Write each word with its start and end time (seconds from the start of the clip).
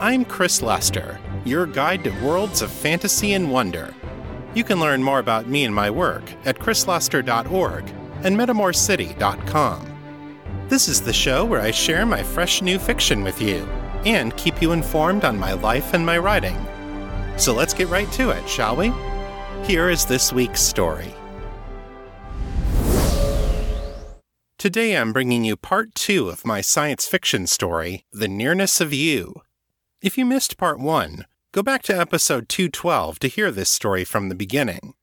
I'm 0.00 0.24
Chris 0.24 0.62
Lester, 0.62 1.18
your 1.44 1.66
guide 1.66 2.04
to 2.04 2.10
worlds 2.24 2.62
of 2.62 2.70
fantasy 2.70 3.32
and 3.32 3.50
wonder. 3.50 3.92
You 4.54 4.62
can 4.62 4.78
learn 4.78 5.02
more 5.02 5.18
about 5.18 5.48
me 5.48 5.64
and 5.64 5.74
my 5.74 5.90
work 5.90 6.22
at 6.44 6.56
chrislester.org 6.56 7.84
and 8.22 8.36
metamorcity.com. 8.36 9.86
This 10.68 10.86
is 10.86 11.02
the 11.02 11.12
show 11.12 11.44
where 11.44 11.60
I 11.60 11.72
share 11.72 12.06
my 12.06 12.22
fresh 12.22 12.62
new 12.62 12.78
fiction 12.78 13.24
with 13.24 13.42
you 13.42 13.68
and 14.04 14.36
keep 14.36 14.62
you 14.62 14.70
informed 14.70 15.24
on 15.24 15.36
my 15.36 15.54
life 15.54 15.92
and 15.94 16.06
my 16.06 16.16
writing. 16.18 16.64
So 17.36 17.52
let's 17.52 17.74
get 17.74 17.88
right 17.88 18.10
to 18.12 18.30
it, 18.30 18.48
shall 18.48 18.76
we? 18.76 18.92
Here 19.64 19.90
is 19.90 20.04
this 20.04 20.32
week's 20.32 20.60
story. 20.60 21.12
Today 24.58 24.96
I'm 24.96 25.12
bringing 25.12 25.42
you 25.42 25.56
part 25.56 25.96
two 25.96 26.28
of 26.28 26.46
my 26.46 26.60
science 26.60 27.08
fiction 27.08 27.48
story, 27.48 28.04
The 28.12 28.28
Nearness 28.28 28.80
of 28.80 28.92
You. 28.92 29.42
If 30.00 30.16
you 30.16 30.24
missed 30.24 30.58
part 30.58 30.78
one, 30.78 31.26
go 31.50 31.60
back 31.60 31.82
to 31.84 31.98
episode 32.00 32.48
212 32.48 33.18
to 33.18 33.26
hear 33.26 33.50
this 33.50 33.68
story 33.68 34.04
from 34.04 34.28
the 34.28 34.36
beginning. 34.36 34.94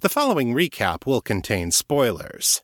The 0.00 0.10
following 0.10 0.52
recap 0.52 1.06
will 1.06 1.22
contain 1.22 1.70
spoilers. 1.70 2.60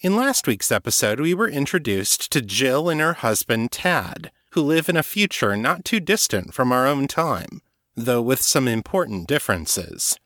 In 0.00 0.16
last 0.16 0.48
week's 0.48 0.72
episode, 0.72 1.20
we 1.20 1.32
were 1.32 1.48
introduced 1.48 2.32
to 2.32 2.42
Jill 2.42 2.88
and 2.88 3.00
her 3.00 3.12
husband 3.12 3.70
Tad, 3.70 4.32
who 4.50 4.62
live 4.62 4.88
in 4.88 4.96
a 4.96 5.04
future 5.04 5.56
not 5.56 5.84
too 5.84 6.00
distant 6.00 6.52
from 6.52 6.72
our 6.72 6.88
own 6.88 7.06
time, 7.06 7.62
though 7.94 8.20
with 8.20 8.42
some 8.42 8.66
important 8.66 9.28
differences. 9.28 10.18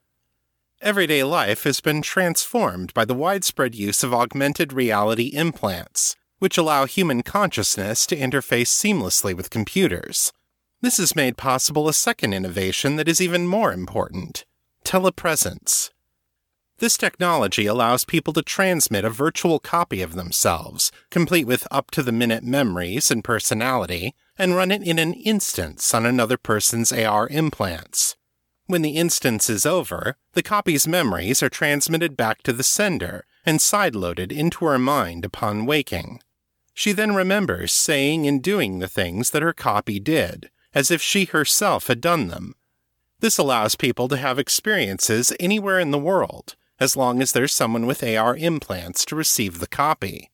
Everyday 0.80 1.25
life 1.25 1.64
has 1.64 1.83
been 1.83 2.01
transformed 2.01 2.95
by 2.95 3.05
the 3.05 3.12
widespread 3.12 3.75
use 3.75 4.03
of 4.03 4.14
augmented 4.14 4.73
reality 4.73 5.27
implants, 5.27 6.17
which 6.39 6.56
allow 6.56 6.86
human 6.86 7.23
consciousness 7.23 8.06
to 8.06 8.17
interface 8.17 8.69
seamlessly 8.69 9.36
with 9.36 9.51
computers. 9.51 10.33
This 10.81 10.98
has 10.98 11.17
made 11.17 11.37
possible 11.37 11.89
a 11.89 11.93
second 11.93 12.34
innovation 12.34 12.97
that 12.97 13.09
is 13.09 13.21
even 13.21 13.48
more 13.48 13.73
important 13.73 14.45
telepresence. 14.85 15.91
This 16.79 16.97
technology 16.97 17.67
allows 17.67 18.05
people 18.05 18.33
to 18.35 18.43
transmit 18.43 19.05
a 19.05 19.11
virtual 19.11 19.59
copy 19.59 20.01
of 20.01 20.15
themselves, 20.15 20.93
complete 21.11 21.47
with 21.47 21.67
up 21.73 21.91
to 21.91 22.03
the 22.05 22.12
minute 22.12 22.45
memories 22.45 23.11
and 23.11 23.25
personality, 23.25 24.15
and 24.39 24.55
run 24.55 24.70
it 24.70 24.83
in 24.83 25.01
an 25.01 25.15
instance 25.15 25.93
on 25.93 26.07
another 26.07 26.37
person's 26.37 26.92
AR 26.92 27.27
implants. 27.29 28.17
When 28.67 28.83
the 28.83 28.97
instance 28.97 29.51
is 29.51 29.67
over, 29.67 30.17
the 30.35 30.42
copy's 30.42 30.87
memories 30.87 31.42
are 31.42 31.48
transmitted 31.48 32.17
back 32.17 32.42
to 32.45 32.53
the 32.53 32.63
sender 32.63 33.27
and 33.45 33.59
sideloaded 33.59 34.31
into 34.31 34.65
her 34.67 34.79
mind 34.79 35.25
upon 35.25 35.67
waking. 35.67 36.20
She 36.73 36.92
then 36.92 37.17
remembers 37.17 37.73
saying 37.73 38.29
and 38.29 38.41
doing 38.41 38.79
the 38.79 38.87
things 38.87 39.31
that 39.31 39.42
her 39.42 39.53
copy 39.53 39.98
did, 39.98 40.51
as 40.79 40.93
if 40.93 41.03
she 41.03 41.25
herself 41.25 41.89
had 41.89 42.01
done 42.01 42.29
them. 42.29 42.55
This 43.19 43.37
allows 43.37 43.75
people 43.75 44.07
to 44.07 44.17
have 44.17 44.39
experiences 44.39 45.33
anywhere 45.41 45.81
in 45.81 45.91
the 45.91 45.98
world, 45.98 46.55
as 46.79 46.97
long 46.97 47.20
as 47.20 47.33
there's 47.33 47.53
someone 47.53 47.85
with 47.85 48.05
AR 48.05 48.36
implants 48.36 49.05
to 49.07 49.17
receive 49.17 49.58
the 49.58 49.67
copy. 49.67 50.30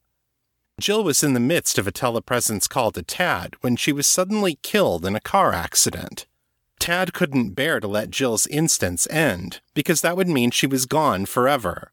Jill 0.78 1.02
was 1.02 1.24
in 1.24 1.32
the 1.32 1.40
midst 1.40 1.78
of 1.78 1.86
a 1.86 1.92
telepresence 1.92 2.68
call 2.68 2.92
to 2.92 3.02
Tad 3.02 3.54
when 3.62 3.74
she 3.74 3.90
was 3.90 4.06
suddenly 4.06 4.58
killed 4.62 5.06
in 5.06 5.16
a 5.16 5.20
car 5.20 5.54
accident. 5.54 6.26
Tad 6.78 7.14
couldn't 7.14 7.54
bear 7.54 7.80
to 7.80 7.88
let 7.88 8.10
Jill's 8.10 8.46
instance 8.48 9.08
end, 9.08 9.62
because 9.72 10.02
that 10.02 10.14
would 10.14 10.28
mean 10.28 10.50
she 10.50 10.66
was 10.66 10.84
gone 10.84 11.24
forever. 11.24 11.90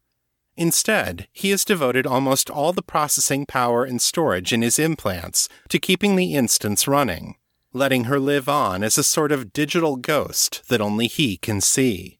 Instead, 0.58 1.26
he 1.32 1.48
has 1.48 1.64
devoted 1.64 2.06
almost 2.06 2.50
all 2.50 2.74
the 2.74 2.82
processing 2.82 3.46
power 3.46 3.82
and 3.82 4.02
storage 4.02 4.52
in 4.52 4.60
his 4.60 4.78
implants 4.78 5.48
to 5.70 5.78
keeping 5.78 6.16
the 6.16 6.34
instance 6.34 6.86
running, 6.86 7.36
letting 7.72 8.04
her 8.04 8.18
live 8.18 8.48
on 8.48 8.82
as 8.84 8.98
a 8.98 9.02
sort 9.02 9.32
of 9.32 9.52
digital 9.52 9.96
ghost 9.96 10.62
that 10.68 10.80
only 10.80 11.06
he 11.06 11.36
can 11.36 11.60
see. 11.60 12.18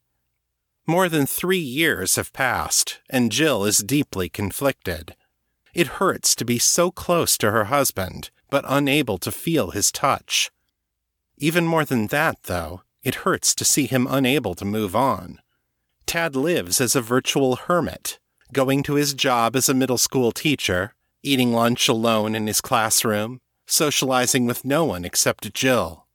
More 0.87 1.09
than 1.09 1.27
three 1.27 1.59
years 1.59 2.17
have 2.17 2.33
passed, 2.33 3.01
and 3.09 3.31
Jill 3.31 3.65
is 3.65 3.79
deeply 3.79 4.29
conflicted. 4.29 5.15
It 5.75 5.99
hurts 5.99 6.35
to 6.37 6.45
be 6.45 6.59
so 6.59 6.91
close 6.91 7.39
to 7.39 7.51
her 7.51 7.65
husband, 7.65 8.31
but 8.51 8.65
unable 8.69 9.19
to 9.19 9.31
feel 9.31 9.71
his 9.71 9.93
touch. 9.93 10.51
Even 11.39 11.67
more 11.67 11.85
than 11.85 12.09
that, 12.09 12.43
though, 12.45 12.83
it 13.03 13.25
hurts 13.27 13.55
to 13.55 13.65
see 13.65 13.87
him 13.87 14.07
unable 14.11 14.55
to 14.55 14.65
move 14.65 14.95
on. 14.95 15.41
Tad 16.07 16.37
lives 16.37 16.81
as 16.81 16.95
a 16.95 17.01
virtual 17.01 17.57
hermit, 17.57 18.19
going 18.53 18.83
to 18.83 18.95
his 18.95 19.15
job 19.15 19.57
as 19.57 19.69
a 19.69 19.75
middle 19.75 19.99
school 19.99 20.33
teacher, 20.33 20.95
eating 21.23 21.53
lunch 21.53 21.89
alone 21.89 22.35
in 22.35 22.47
his 22.47 22.61
classroom, 22.61 23.41
socializing 23.73 24.47
with 24.47 24.65
no 24.65 24.85
one 24.85 25.05
except 25.05 25.55
Jill. 25.55 26.07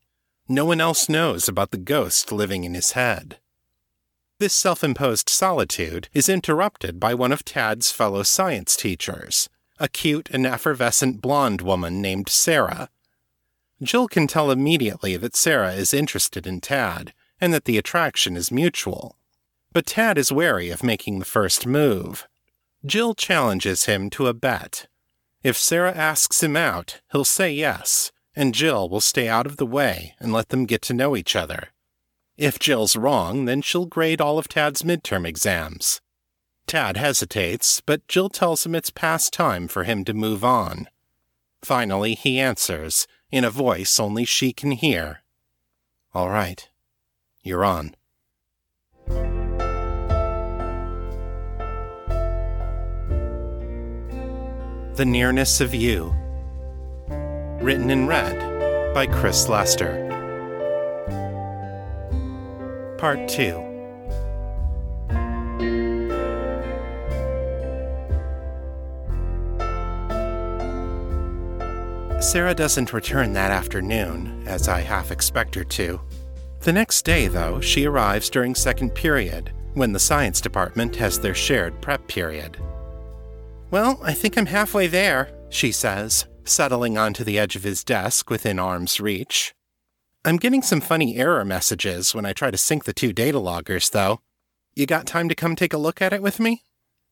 No 0.48 0.64
one 0.64 0.80
else 0.80 1.10
knows 1.10 1.50
about 1.50 1.72
the 1.72 1.78
ghost 1.78 2.32
living 2.32 2.64
in 2.64 2.74
his 2.74 2.92
head. 2.92 3.40
This 4.40 4.54
self 4.54 4.84
imposed 4.84 5.30
solitude 5.30 6.10
is 6.14 6.30
interrupted 6.30 7.00
by 7.00 7.16
one 7.16 7.32
of 7.32 7.44
Tad's 7.44 7.92
fellow 7.92 8.22
science 8.22 8.76
teachers, 8.76 9.50
a 9.80 9.90
cute 9.90 10.30
and 10.30 10.46
effervescent 10.46 11.22
blonde 11.22 11.62
woman 11.62 12.02
named 12.02 12.30
Sarah. 12.30 12.90
Jill 13.82 14.08
can 14.08 14.28
tell 14.28 14.52
immediately 14.52 15.18
that 15.18 15.36
Sarah 15.36 15.74
is 15.74 15.94
interested 15.94 16.46
in 16.46 16.62
Tad 16.62 17.14
and 17.42 17.52
that 17.54 17.66
the 17.66 17.80
attraction 17.80 18.38
is 18.38 18.52
mutual. 18.52 19.18
But 19.74 19.88
Tad 19.88 20.20
is 20.20 20.32
wary 20.32 20.70
of 20.70 20.84
making 20.84 21.18
the 21.20 21.26
first 21.26 21.66
move. 21.66 22.28
Jill 22.86 23.16
challenges 23.16 23.86
him 23.86 24.10
to 24.12 24.28
a 24.28 24.34
bet. 24.34 24.88
If 25.44 25.58
Sarah 25.58 25.96
asks 25.96 26.42
him 26.42 26.56
out, 26.56 27.02
he'll 27.12 27.24
say 27.24 27.52
yes, 27.52 28.12
and 28.36 28.54
Jill 28.54 28.90
will 28.90 29.02
stay 29.02 29.28
out 29.28 29.46
of 29.46 29.58
the 29.58 29.66
way 29.66 30.16
and 30.20 30.34
let 30.34 30.50
them 30.50 30.66
get 30.66 30.82
to 30.84 30.94
know 30.94 31.16
each 31.16 31.36
other. 31.36 31.70
If 32.38 32.60
Jill's 32.60 32.96
wrong, 32.96 33.46
then 33.46 33.62
she'll 33.62 33.86
grade 33.86 34.22
all 34.22 34.38
of 34.38 34.48
Tad's 34.48 34.84
midterm 34.84 35.28
exams. 35.28 36.02
Tad 36.68 36.98
hesitates, 36.98 37.82
but 37.82 38.08
Jill 38.08 38.30
tells 38.30 38.66
him 38.66 38.76
it's 38.76 38.92
past 38.92 39.34
time 39.34 39.68
for 39.68 39.86
him 39.86 40.04
to 40.06 40.14
move 40.14 40.44
on. 40.44 40.88
Finally, 41.64 42.14
he 42.14 42.40
answers, 42.40 43.08
in 43.32 43.44
a 43.44 43.50
voice 43.50 44.00
only 44.00 44.26
she 44.26 44.54
can 44.54 44.72
hear. 44.72 45.24
All 46.14 46.30
right, 46.30 46.68
you're 47.42 47.66
on. 47.66 47.96
The 54.98 55.06
Nearness 55.06 55.62
of 55.62 55.76
You. 55.76 56.12
Written 57.62 57.92
and 57.92 58.08
read 58.08 58.96
by 58.96 59.06
Chris 59.06 59.48
Lester. 59.48 59.94
Part 62.98 63.30
2 63.30 63.64
Sarah 72.20 72.56
doesn't 72.56 72.92
return 72.92 73.34
that 73.34 73.52
afternoon, 73.52 74.44
as 74.48 74.68
I 74.68 74.82
half 74.82 75.12
expect 75.12 75.54
her 75.54 75.64
to. 75.64 76.02
The 76.62 76.74
next 76.74 77.06
day, 77.06 77.28
though, 77.28 77.62
she 77.62 77.86
arrives 77.86 78.32
during 78.32 78.56
second 78.56 78.96
period, 78.96 79.52
when 79.76 79.94
the 79.94 80.00
science 80.00 80.42
department 80.42 80.96
has 80.96 81.20
their 81.20 81.36
shared 81.36 81.80
prep 81.82 82.08
period. 82.08 82.58
Well, 83.70 84.00
I 84.02 84.14
think 84.14 84.38
I'm 84.38 84.46
halfway 84.46 84.88
there, 84.88 85.30
she 85.50 85.74
says, 85.74 86.26
settling 86.46 86.98
onto 86.98 87.26
the 87.26 87.38
edge 87.38 87.58
of 87.58 87.64
his 87.64 87.84
desk 87.84 88.30
within 88.30 88.60
arm's 88.60 89.02
reach. 89.02 89.54
I'm 90.24 90.38
getting 90.38 90.62
some 90.62 90.80
funny 90.80 91.18
error 91.18 91.44
messages 91.44 92.16
when 92.16 92.26
I 92.26 92.32
try 92.32 92.50
to 92.50 92.58
sync 92.58 92.86
the 92.86 92.94
two 92.94 93.12
data 93.12 93.40
loggers, 93.40 93.90
though. 93.90 94.22
You 94.74 94.86
got 94.86 95.06
time 95.06 95.28
to 95.28 95.36
come 95.36 95.56
take 95.56 95.74
a 95.74 95.78
look 95.78 96.02
at 96.02 96.14
it 96.14 96.22
with 96.22 96.40
me? 96.40 96.64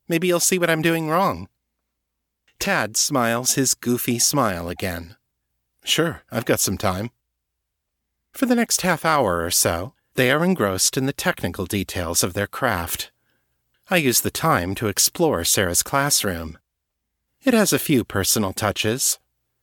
Maybe 0.07 0.27
you'll 0.27 0.39
see 0.39 0.57
what 0.57 0.69
I'm 0.69 0.81
doing 0.81 1.09
wrong. 1.09 1.49
Tad 2.57 2.95
smiles 2.95 3.55
his 3.55 3.73
goofy 3.73 4.17
smile 4.17 4.69
again. 4.69 5.17
Sure, 5.83 6.23
I've 6.31 6.45
got 6.45 6.61
some 6.61 6.77
time. 6.77 7.11
For 8.31 8.45
the 8.45 8.55
next 8.55 8.81
half 8.81 9.03
hour 9.03 9.43
or 9.43 9.51
so, 9.51 9.93
they 10.15 10.31
are 10.31 10.43
engrossed 10.43 10.95
in 10.95 11.05
the 11.05 11.13
technical 11.13 11.65
details 11.65 12.23
of 12.23 12.33
their 12.33 12.47
craft. 12.47 13.11
I 13.87 13.97
use 13.97 14.21
the 14.21 14.31
time 14.31 14.73
to 14.75 14.87
explore 14.87 15.43
Sarah's 15.43 15.83
classroom. 15.83 16.57
It 17.43 17.53
has 17.53 17.71
a 17.71 17.79
few 17.79 18.03
personal 18.03 18.51
touches 18.51 19.19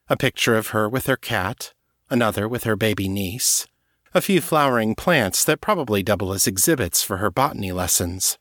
a 0.08 0.16
picture 0.16 0.54
of 0.56 0.68
her 0.68 0.88
with 0.88 1.06
her 1.06 1.16
cat, 1.16 1.72
another 2.10 2.46
with 2.46 2.64
her 2.64 2.76
baby 2.76 3.08
niece, 3.08 3.66
a 4.12 4.20
few 4.20 4.40
flowering 4.40 4.94
plants 4.94 5.44
that 5.44 5.60
probably 5.60 6.02
double 6.02 6.32
as 6.32 6.46
exhibits 6.46 7.02
for 7.02 7.16
her 7.16 7.30
botany 7.30 7.72
lessons. 7.72 8.36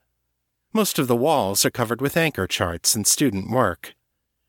Most 0.73 0.99
of 0.99 1.07
the 1.07 1.15
walls 1.15 1.65
are 1.65 1.71
covered 1.71 2.01
with 2.01 2.17
anchor 2.17 2.45
charts 2.45 2.93
and 2.93 3.07
student 3.07 3.49
work. 3.49 3.95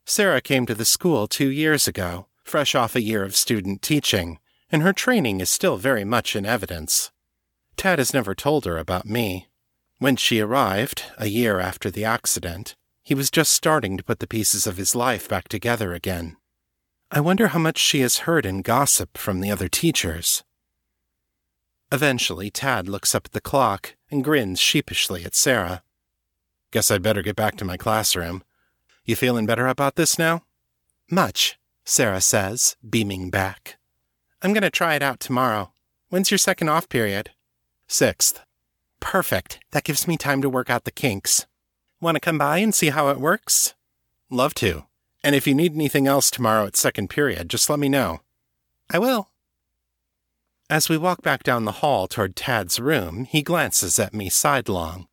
Sarah 0.04 0.40
came 0.40 0.66
to 0.66 0.74
the 0.74 0.84
school 0.84 1.28
two 1.28 1.48
years 1.48 1.86
ago, 1.86 2.26
fresh 2.42 2.74
off 2.74 2.96
a 2.96 3.02
year 3.02 3.22
of 3.22 3.36
student 3.36 3.82
teaching, 3.82 4.38
and 4.70 4.82
her 4.82 4.92
training 4.92 5.40
is 5.40 5.48
still 5.48 5.76
very 5.76 6.04
much 6.04 6.34
in 6.34 6.44
evidence. 6.44 7.12
Tad 7.76 7.98
has 7.98 8.12
never 8.12 8.34
told 8.34 8.64
her 8.64 8.78
about 8.78 9.06
me. 9.06 9.46
When 10.02 10.16
she 10.16 10.40
arrived, 10.40 11.04
a 11.16 11.28
year 11.28 11.60
after 11.60 11.88
the 11.88 12.04
accident, 12.04 12.74
he 13.04 13.14
was 13.14 13.30
just 13.30 13.52
starting 13.52 13.96
to 13.96 14.02
put 14.02 14.18
the 14.18 14.26
pieces 14.26 14.66
of 14.66 14.76
his 14.76 14.96
life 14.96 15.28
back 15.28 15.46
together 15.46 15.94
again. 15.94 16.36
I 17.12 17.20
wonder 17.20 17.46
how 17.46 17.60
much 17.60 17.78
she 17.78 18.00
has 18.00 18.26
heard 18.26 18.44
in 18.44 18.62
gossip 18.62 19.16
from 19.16 19.40
the 19.40 19.52
other 19.52 19.68
teachers. 19.68 20.42
Eventually, 21.92 22.50
Tad 22.50 22.88
looks 22.88 23.14
up 23.14 23.26
at 23.26 23.30
the 23.30 23.40
clock 23.40 23.94
and 24.10 24.24
grins 24.24 24.58
sheepishly 24.58 25.24
at 25.24 25.36
Sarah. 25.36 25.84
Guess 26.72 26.90
I'd 26.90 27.00
better 27.00 27.22
get 27.22 27.36
back 27.36 27.56
to 27.58 27.64
my 27.64 27.76
classroom. 27.76 28.42
You 29.04 29.14
feeling 29.14 29.46
better 29.46 29.68
about 29.68 29.94
this 29.94 30.18
now? 30.18 30.42
Much, 31.12 31.60
Sarah 31.84 32.20
says, 32.20 32.74
beaming 32.90 33.30
back. 33.30 33.78
I'm 34.42 34.52
going 34.52 34.62
to 34.62 34.70
try 34.70 34.96
it 34.96 35.02
out 35.02 35.20
tomorrow. 35.20 35.70
When's 36.08 36.32
your 36.32 36.38
second 36.38 36.70
off 36.70 36.88
period? 36.88 37.30
Sixth. 37.86 38.40
Perfect. 39.02 39.58
That 39.72 39.84
gives 39.84 40.08
me 40.08 40.16
time 40.16 40.40
to 40.40 40.48
work 40.48 40.70
out 40.70 40.84
the 40.84 40.90
kinks. 40.90 41.44
Want 42.00 42.14
to 42.14 42.20
come 42.20 42.38
by 42.38 42.58
and 42.58 42.74
see 42.74 42.88
how 42.88 43.08
it 43.08 43.20
works? 43.20 43.74
Love 44.30 44.54
to. 44.54 44.86
And 45.24 45.34
if 45.34 45.46
you 45.46 45.54
need 45.54 45.74
anything 45.74 46.06
else 46.06 46.30
tomorrow 46.30 46.66
at 46.66 46.76
second 46.76 47.10
period, 47.10 47.50
just 47.50 47.68
let 47.68 47.80
me 47.80 47.88
know. 47.88 48.20
I 48.88 48.98
will. 48.98 49.28
As 50.70 50.88
we 50.88 50.96
walk 50.96 51.20
back 51.20 51.42
down 51.42 51.64
the 51.64 51.82
hall 51.82 52.06
toward 52.06 52.36
Tad's 52.36 52.80
room, 52.80 53.24
he 53.24 53.42
glances 53.42 53.98
at 53.98 54.14
me 54.14 54.30
sidelong. 54.30 55.08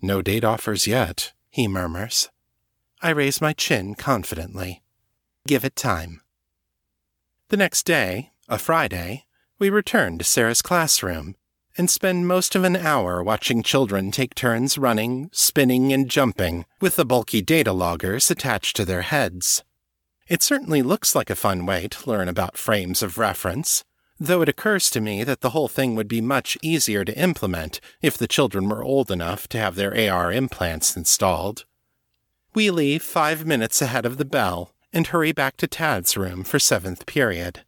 No 0.00 0.22
date 0.22 0.44
offers 0.44 0.86
yet, 0.86 1.32
he 1.50 1.66
murmurs. 1.66 2.28
I 3.02 3.10
raise 3.10 3.40
my 3.40 3.54
chin 3.54 3.94
confidently. 3.94 4.82
Give 5.46 5.64
it 5.64 5.76
time. 5.76 6.20
The 7.48 7.56
next 7.56 7.84
day, 7.84 8.32
a 8.48 8.58
Friday, 8.58 9.24
we 9.58 9.70
return 9.70 10.18
to 10.18 10.24
Sarah's 10.24 10.62
classroom 10.62 11.34
and 11.78 11.88
spend 11.88 12.26
most 12.26 12.56
of 12.56 12.64
an 12.64 12.76
hour 12.76 13.22
watching 13.22 13.62
children 13.62 14.10
take 14.10 14.34
turns 14.34 14.76
running, 14.76 15.30
spinning, 15.32 15.92
and 15.92 16.10
jumping 16.10 16.66
with 16.80 16.96
the 16.96 17.06
bulky 17.06 17.40
data 17.40 17.72
loggers 17.72 18.30
attached 18.30 18.74
to 18.76 18.84
their 18.84 19.02
heads. 19.02 19.62
It 20.26 20.42
certainly 20.42 20.82
looks 20.82 21.14
like 21.14 21.30
a 21.30 21.36
fun 21.36 21.64
way 21.64 21.88
to 21.88 22.10
learn 22.10 22.28
about 22.28 22.58
frames 22.58 23.02
of 23.02 23.16
reference, 23.16 23.84
though 24.20 24.42
it 24.42 24.48
occurs 24.48 24.90
to 24.90 25.00
me 25.00 25.24
that 25.24 25.40
the 25.40 25.50
whole 25.50 25.68
thing 25.68 25.94
would 25.94 26.08
be 26.08 26.20
much 26.20 26.58
easier 26.60 27.04
to 27.04 27.18
implement 27.18 27.80
if 28.02 28.18
the 28.18 28.26
children 28.26 28.68
were 28.68 28.82
old 28.82 29.10
enough 29.10 29.48
to 29.48 29.58
have 29.58 29.76
their 29.76 29.94
AR 30.10 30.32
implants 30.32 30.96
installed. 30.96 31.64
We 32.54 32.70
leave 32.70 33.02
five 33.02 33.46
minutes 33.46 33.80
ahead 33.80 34.04
of 34.04 34.16
the 34.16 34.24
bell 34.24 34.74
and 34.92 35.06
hurry 35.06 35.32
back 35.32 35.56
to 35.58 35.66
Tad's 35.66 36.16
room 36.16 36.44
for 36.44 36.58
seventh 36.58 37.06
period. 37.06 37.64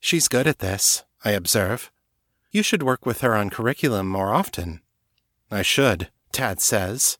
She's 0.00 0.28
good 0.28 0.48
at 0.48 0.58
this, 0.58 1.04
I 1.24 1.30
observe. 1.30 1.90
You 2.52 2.62
should 2.62 2.82
work 2.82 3.06
with 3.06 3.22
her 3.22 3.34
on 3.34 3.48
curriculum 3.48 4.06
more 4.06 4.34
often. 4.34 4.82
I 5.50 5.62
should, 5.62 6.10
Tad 6.32 6.60
says. 6.60 7.16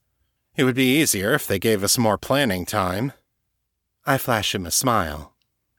It 0.57 0.65
would 0.65 0.75
be 0.75 1.01
easier 1.01 1.33
if 1.33 1.47
they 1.47 1.59
gave 1.59 1.83
us 1.83 1.97
more 1.97 2.19
planning 2.19 2.67
time. 2.67 3.13
I 4.05 4.19
flash 4.19 4.55
him 4.55 4.67
a 4.67 4.71
smile. 4.71 5.33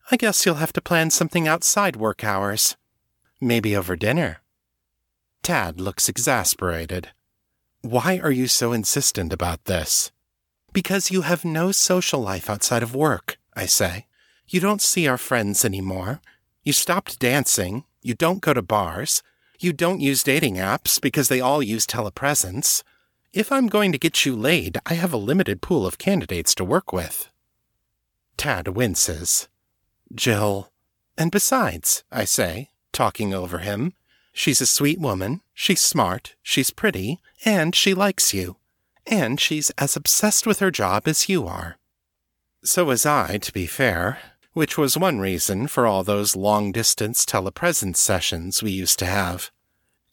I 0.10 0.18
guess 0.18 0.44
you'll 0.44 0.56
have 0.56 0.74
to 0.74 0.82
plan 0.82 1.12
something 1.12 1.48
outside 1.48 1.96
work 1.96 2.24
hours. 2.24 2.76
Maybe 3.40 3.76
over 3.76 3.96
dinner. 3.96 4.42
Tad 5.44 5.80
looks 5.80 6.10
exasperated. 6.10 7.10
Why 7.82 8.18
are 8.18 8.32
you 8.32 8.48
so 8.48 8.74
insistent 8.74 9.32
about 9.32 9.66
this? 9.66 10.12
Because 10.72 11.12
you 11.12 11.22
have 11.22 11.46
no 11.46 11.72
social 11.72 12.22
life 12.22 12.50
outside 12.50 12.82
of 12.82 12.96
work, 12.96 13.38
I 13.54 13.68
say. 13.68 14.08
You 14.48 14.60
don't 14.60 14.82
see 14.82 15.08
our 15.08 15.20
friends 15.20 15.64
anymore. 15.64 16.22
You 16.64 16.74
stopped 16.74 17.20
dancing. 17.20 17.84
You 18.02 18.16
don't 18.16 18.42
go 18.42 18.54
to 18.54 18.64
bars. 18.64 19.22
You 19.64 19.72
don't 19.72 20.02
use 20.02 20.24
dating 20.24 20.56
apps 20.56 21.00
because 21.00 21.30
they 21.30 21.40
all 21.40 21.64
use 21.64 21.88
telepresence. 21.88 22.84
If 23.32 23.50
I'm 23.50 23.68
going 23.68 23.94
to 23.94 23.98
get 23.98 24.26
you 24.26 24.36
laid, 24.36 24.78
I 24.86 24.96
have 24.96 25.14
a 25.14 25.28
limited 25.32 25.62
pool 25.62 25.88
of 25.88 25.98
candidates 25.98 26.54
to 26.56 26.66
work 26.66 26.92
with. 26.92 27.30
Tad 28.36 28.68
winces. 28.68 29.48
Jill. 30.14 30.70
And 31.18 31.32
besides, 31.32 32.04
I 32.12 32.26
say, 32.26 32.72
talking 32.92 33.34
over 33.34 33.60
him, 33.60 33.94
she's 34.34 34.60
a 34.60 34.66
sweet 34.66 35.00
woman, 35.00 35.40
she's 35.54 35.82
smart, 35.82 36.36
she's 36.42 36.70
pretty, 36.70 37.22
and 37.46 37.74
she 37.74 37.94
likes 37.94 38.34
you. 38.34 38.58
And 39.08 39.40
she's 39.40 39.70
as 39.78 39.96
obsessed 39.96 40.46
with 40.46 40.60
her 40.60 40.72
job 40.72 41.08
as 41.08 41.30
you 41.30 41.48
are. 41.48 41.78
So 42.66 42.84
was 42.84 43.06
I, 43.06 43.38
to 43.38 43.54
be 43.54 43.68
fair, 43.68 44.20
which 44.52 44.78
was 44.78 44.98
one 44.98 45.20
reason 45.20 45.68
for 45.68 45.88
all 45.88 46.04
those 46.04 46.36
long 46.36 46.74
distance 46.74 47.26
telepresence 47.26 47.96
sessions 47.96 48.62
we 48.62 48.72
used 48.72 49.00
to 49.00 49.06
have. 49.06 49.50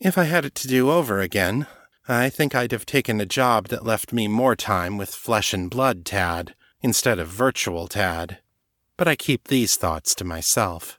If 0.01 0.17
I 0.17 0.25
had 0.25 0.47
it 0.47 0.55
to 0.57 0.69
do 0.69 0.91
over 0.91 1.21
again, 1.21 1.67
I 2.09 2.31
think 2.31 2.55
I'd 2.55 2.73
have 2.73 2.87
taken 2.87 3.21
a 3.21 3.27
job 3.27 3.69
that 3.69 3.85
left 3.85 4.15
me 4.15 4.29
more 4.29 4.57
time 4.57 4.97
with 4.97 5.15
flesh 5.15 5.53
and 5.53 5.69
blood 5.69 6.07
Tad 6.07 6.55
instead 6.81 7.19
of 7.19 7.29
virtual 7.29 7.87
Tad. 7.87 8.39
But 8.97 9.09
I 9.09 9.15
keep 9.15 9.49
these 9.49 9.77
thoughts 9.77 10.15
to 10.15 10.25
myself. 10.25 10.99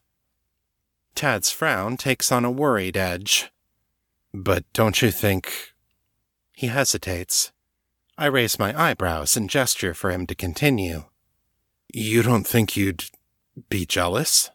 Tad's 1.15 1.49
frown 1.49 1.97
takes 1.97 2.31
on 2.31 2.45
a 2.45 2.51
worried 2.51 2.95
edge. 2.95 3.51
But 4.35 4.71
don't 4.71 5.01
you 5.01 5.09
think. 5.09 5.73
He 6.53 6.67
hesitates. 6.67 7.51
I 8.19 8.27
raise 8.27 8.59
my 8.59 8.79
eyebrows 8.79 9.35
and 9.35 9.49
gesture 9.49 9.95
for 9.95 10.11
him 10.11 10.27
to 10.27 10.35
continue. 10.35 11.05
You 11.91 12.21
don't 12.21 12.45
think 12.45 12.77
you'd 12.77 13.05
be 13.67 13.87
jealous? 13.87 14.51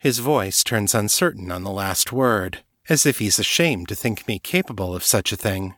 His 0.00 0.18
voice 0.18 0.64
turns 0.64 0.96
uncertain 0.96 1.52
on 1.52 1.62
the 1.62 1.70
last 1.70 2.10
word 2.10 2.64
as 2.88 3.06
if 3.06 3.18
he's 3.18 3.38
ashamed 3.38 3.88
to 3.88 3.94
think 3.94 4.26
me 4.26 4.38
capable 4.38 4.94
of 4.94 5.04
such 5.04 5.32
a 5.32 5.36
thing. 5.36 5.74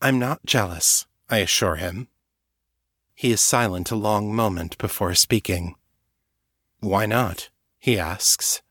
I'm 0.00 0.18
not 0.18 0.44
jealous, 0.44 1.06
I 1.28 1.38
assure 1.38 1.76
him. 1.76 2.08
He 3.14 3.32
is 3.32 3.40
silent 3.40 3.90
a 3.90 3.96
long 3.96 4.34
moment 4.34 4.78
before 4.78 5.14
speaking. 5.14 5.74
Why 6.80 7.06
not? 7.06 7.50
he 7.78 7.98
asks. 7.98 8.62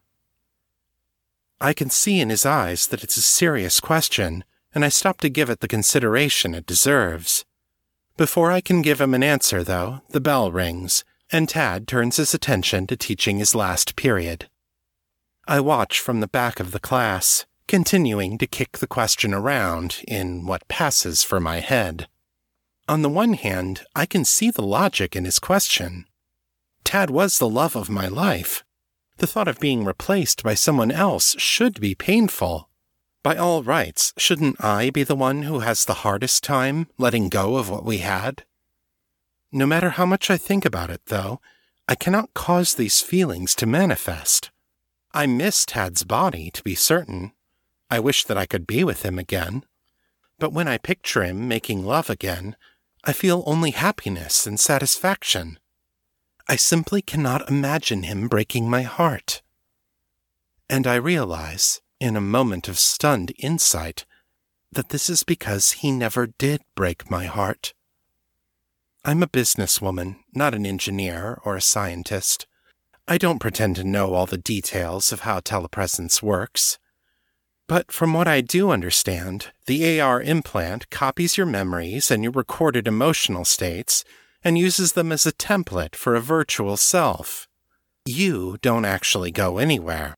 I 1.59 1.73
can 1.73 1.89
see 1.89 2.19
in 2.19 2.29
his 2.29 2.45
eyes 2.45 2.87
that 2.87 3.03
it's 3.03 3.17
a 3.17 3.21
serious 3.21 3.79
question, 3.79 4.43
and 4.73 4.85
I 4.85 4.89
stop 4.89 5.19
to 5.21 5.29
give 5.29 5.49
it 5.49 5.59
the 5.59 5.67
consideration 5.67 6.53
it 6.53 6.65
deserves. 6.65 7.45
Before 8.15 8.51
I 8.51 8.61
can 8.61 8.81
give 8.81 9.01
him 9.01 9.13
an 9.13 9.23
answer, 9.23 9.63
though, 9.63 10.01
the 10.09 10.21
bell 10.21 10.51
rings, 10.51 11.03
and 11.31 11.49
Tad 11.49 11.87
turns 11.87 12.17
his 12.17 12.33
attention 12.33 12.87
to 12.87 12.95
teaching 12.95 13.37
his 13.37 13.55
last 13.55 13.95
period. 13.95 14.49
I 15.49 15.61
watch 15.61 16.01
from 16.01 16.19
the 16.19 16.27
back 16.27 16.59
of 16.59 16.71
the 16.71 16.79
class, 16.79 17.45
continuing 17.69 18.37
to 18.37 18.47
kick 18.47 18.79
the 18.79 18.87
question 18.87 19.33
around 19.33 20.03
in 20.05 20.45
what 20.45 20.67
passes 20.67 21.23
for 21.23 21.39
my 21.39 21.61
head. 21.61 22.09
On 22.89 23.01
the 23.01 23.09
one 23.09 23.31
hand, 23.31 23.85
I 23.95 24.05
can 24.05 24.25
see 24.25 24.51
the 24.51 24.61
logic 24.61 25.15
in 25.15 25.23
his 25.23 25.39
question. 25.39 26.05
Tad 26.83 27.09
was 27.09 27.39
the 27.39 27.47
love 27.47 27.77
of 27.77 27.89
my 27.89 28.09
life. 28.09 28.65
The 29.19 29.27
thought 29.27 29.47
of 29.47 29.61
being 29.61 29.85
replaced 29.85 30.43
by 30.43 30.53
someone 30.53 30.91
else 30.91 31.33
should 31.39 31.79
be 31.79 31.95
painful. 31.95 32.69
By 33.23 33.37
all 33.37 33.63
rights, 33.63 34.13
shouldn't 34.17 34.61
I 34.61 34.89
be 34.89 35.03
the 35.03 35.15
one 35.15 35.43
who 35.43 35.59
has 35.59 35.85
the 35.85 36.01
hardest 36.03 36.43
time 36.43 36.89
letting 36.97 37.29
go 37.29 37.55
of 37.55 37.69
what 37.69 37.85
we 37.85 37.99
had? 37.99 38.43
No 39.53 39.65
matter 39.65 39.91
how 39.91 40.05
much 40.05 40.29
I 40.29 40.35
think 40.35 40.65
about 40.65 40.89
it, 40.89 41.03
though, 41.05 41.39
I 41.87 41.95
cannot 41.95 42.33
cause 42.33 42.75
these 42.75 43.01
feelings 43.01 43.55
to 43.55 43.65
manifest. 43.65 44.51
I 45.17 45.25
miss 45.25 45.65
Tad's 45.65 46.03
body, 46.03 46.51
to 46.51 46.61
be 46.61 46.75
certain. 46.75 47.31
I 47.89 47.99
wish 47.99 48.23
that 48.25 48.37
I 48.37 48.45
could 48.45 48.67
be 48.67 48.83
with 48.83 49.01
him 49.01 49.17
again. 49.17 49.65
But 50.37 50.53
when 50.53 50.67
I 50.67 50.77
picture 50.77 51.23
him 51.23 51.47
making 51.47 51.83
love 51.83 52.11
again, 52.11 52.55
I 53.03 53.13
feel 53.13 53.43
only 53.47 53.71
happiness 53.71 54.45
and 54.45 54.59
satisfaction. 54.59 55.57
I 56.47 56.55
simply 56.55 57.01
cannot 57.01 57.49
imagine 57.49 58.03
him 58.03 58.27
breaking 58.27 58.69
my 58.69 58.83
heart. 58.83 59.41
And 60.69 60.85
I 60.85 60.97
realize, 60.97 61.81
in 61.99 62.15
a 62.15 62.21
moment 62.21 62.67
of 62.67 62.77
stunned 62.77 63.33
insight, 63.39 64.05
that 64.71 64.89
this 64.89 65.09
is 65.09 65.23
because 65.23 65.81
he 65.81 65.91
never 65.91 66.27
did 66.27 66.61
break 66.75 67.09
my 67.09 67.25
heart. 67.25 67.73
I'm 69.03 69.23
a 69.23 69.27
businesswoman, 69.27 70.17
not 70.35 70.53
an 70.53 70.67
engineer 70.67 71.39
or 71.43 71.55
a 71.55 71.61
scientist. 71.61 72.45
I 73.09 73.17
don't 73.17 73.39
pretend 73.39 73.77
to 73.77 73.85
know 73.85 74.13
all 74.13 74.25
the 74.25 74.37
details 74.37 75.13
of 75.13 75.21
how 75.21 75.39
telepresence 75.39 76.21
works. 76.21 76.77
But 77.67 77.91
from 77.91 78.13
what 78.13 78.27
I 78.27 78.41
do 78.41 78.69
understand, 78.69 79.47
the 79.65 79.99
AR 79.99 80.21
implant 80.21 80.89
copies 80.89 81.37
your 81.37 81.45
memories 81.45 82.11
and 82.11 82.23
your 82.23 82.33
recorded 82.33 82.87
emotional 82.87 83.45
states 83.45 84.03
and 84.43 84.57
uses 84.57 84.93
them 84.93 85.11
as 85.11 85.25
a 85.25 85.31
template 85.31 85.95
for 85.95 86.15
a 86.15 86.21
virtual 86.21 86.77
self. 86.77 87.47
you 88.05 88.57
don't 88.61 88.85
actually 88.85 89.31
go 89.31 89.57
anywhere. 89.57 90.15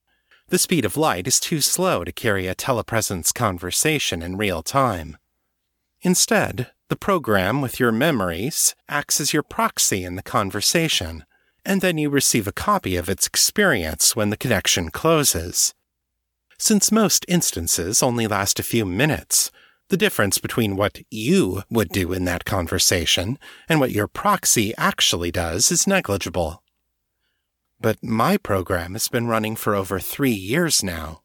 The 0.50 0.60
speed 0.60 0.86
of 0.86 0.98
light 0.98 1.28
is 1.28 1.40
too 1.40 1.60
slow 1.60 2.04
to 2.04 2.12
carry 2.12 2.46
a 2.46 2.54
telepresence 2.54 3.34
conversation 3.34 4.22
in 4.22 4.38
real 4.38 4.62
time. 4.62 5.18
Instead, 6.02 6.72
the 6.90 6.96
program 6.96 7.62
with 7.62 7.80
your 7.80 7.92
memories 7.92 8.76
acts 8.88 9.20
as 9.20 9.34
your 9.34 9.44
proxy 9.44 10.04
in 10.04 10.16
the 10.16 10.24
conversation, 10.24 11.24
and 11.66 11.82
then 11.82 11.98
you 11.98 12.10
receive 12.10 12.48
a 12.48 12.52
copy 12.52 12.96
of 12.96 13.10
its 13.10 13.28
experience 13.28 14.16
when 14.16 14.30
the 14.30 14.38
connection 14.38 14.90
closes. 14.90 15.74
Since 16.58 16.92
most 16.92 17.26
instances 17.28 18.04
only 18.04 18.28
last 18.28 18.60
a 18.60 18.64
few 18.64 18.86
minutes, 18.86 19.52
the 19.90 19.98
difference 19.98 20.38
between 20.38 20.76
what 20.76 21.00
you 21.10 21.64
would 21.70 21.90
do 21.90 22.14
in 22.14 22.26
that 22.26 22.46
conversation 22.46 23.40
and 23.68 23.80
what 23.80 23.92
your 23.92 24.08
proxy 24.08 24.74
actually 24.78 25.32
does 25.32 25.72
is 25.72 25.88
negligible. 25.88 26.62
But 27.82 28.04
my 28.04 28.38
program 28.38 28.94
has 28.94 29.08
been 29.08 29.28
running 29.28 29.56
for 29.56 29.74
over 29.74 30.00
three 30.00 30.32
years 30.32 30.84
now. 30.84 31.22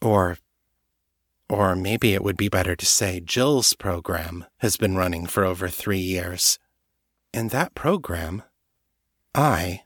Or, 0.00 0.38
or 1.48 1.76
maybe 1.76 2.14
it 2.14 2.24
would 2.24 2.36
be 2.36 2.48
better 2.48 2.74
to 2.74 2.86
say 2.86 3.20
Jill's 3.20 3.74
program 3.74 4.46
has 4.58 4.76
been 4.76 4.96
running 4.96 5.26
for 5.26 5.44
over 5.44 5.68
three 5.68 5.98
years. 5.98 6.58
And 7.34 7.50
that 7.50 7.74
program, 7.74 8.42
I 9.34 9.84